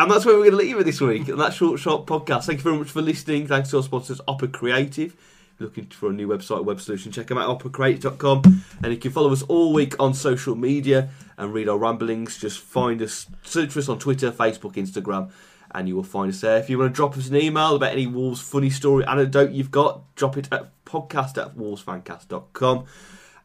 [0.00, 1.28] And that's where we're going to leave it this week.
[1.28, 2.46] And that short, short podcast.
[2.46, 3.46] Thank you very much for listening.
[3.46, 5.14] Thanks to our sponsors, Opera Creative.
[5.58, 8.64] Looking for a new website, web solution, check them out, operacreative.com.
[8.82, 12.38] And you can follow us all week on social media and read our ramblings.
[12.38, 15.30] Just find us, search for us on Twitter, Facebook, Instagram,
[15.74, 16.56] and you will find us there.
[16.56, 19.70] If you want to drop us an email about any Wolves funny story anecdote you've
[19.70, 22.86] got, drop it at podcast at wolvesfancast.com.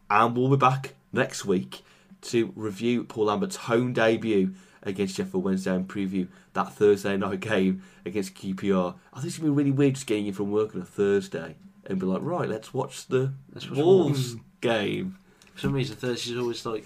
[0.10, 1.84] And we'll be back next week
[2.22, 4.54] to review Paul Lambert's home debut
[4.86, 8.96] against Sheffield Wednesday and preview that Thursday night game against QPR.
[9.14, 10.86] I think it's going to be really weird just getting in from work on a
[10.86, 11.56] Thursday
[11.86, 15.18] and be like, right, let's watch the Let's watch Wolves game.
[15.56, 16.86] For some reason, Thursday's always like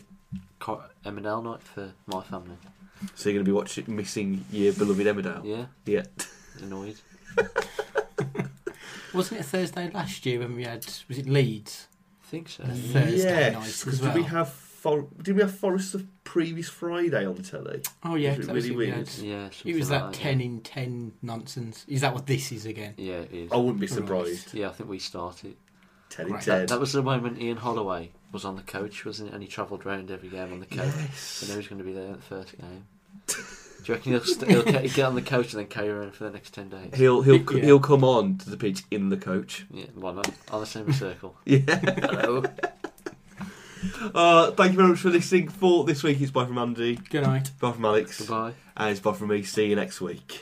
[0.60, 2.56] co- M&L night for my family.
[3.16, 5.44] So you're going to be watching missing your beloved Emmerdale.
[5.46, 6.04] Yeah, Yeah.
[6.64, 6.96] annoyed.
[9.14, 11.88] Wasn't it Thursday last year when we had was it Leeds?
[12.24, 12.64] I think so.
[12.64, 12.74] Yeah.
[12.74, 12.94] Yeah.
[13.06, 14.50] Thursday night Yes, as did we have
[14.82, 17.82] For- did we have Forest the previous Friday on the telly?
[18.04, 19.08] Oh yeah, Was it 'cause that was really it, weird?
[19.10, 20.24] had- Yeah, It was like that yeah.
[20.24, 21.84] ten in ten nonsense.
[21.88, 22.94] Is that what this is again?
[22.98, 23.52] Yeah, it is.
[23.52, 23.96] I wouldn't be Right.
[23.96, 24.54] surprised.
[24.54, 25.56] Yeah, I think we started.
[26.10, 26.42] Ten in Right.
[26.44, 26.60] ten.
[26.60, 29.34] That, that was the moment Ian Holloway was on the coach, wasn't it?
[29.34, 30.78] And he travelled round every game on the coach.
[30.98, 31.20] Yes.
[31.20, 32.86] So now he's going to be there at the first game.
[33.28, 33.34] Do
[33.86, 36.24] you reckon he'll, st- he'll ca- get on the coach and then carry around for
[36.26, 36.92] the next 10 days?
[36.96, 37.64] He'll he'll Yeah.
[37.66, 39.66] he'll come on to the pitch in the coach.
[39.72, 40.30] Yeah, why not?
[40.52, 41.36] On the semicircle.
[41.46, 41.60] Yeah.
[41.60, 42.44] Hello.
[44.14, 45.48] Uh, thank you very much for listening.
[45.50, 47.52] For this week, it's bye from Andy, Good night.
[47.60, 48.54] bye from Alex, Goodbye.
[48.78, 49.44] and it's bye from me.
[49.44, 50.42] See you next week.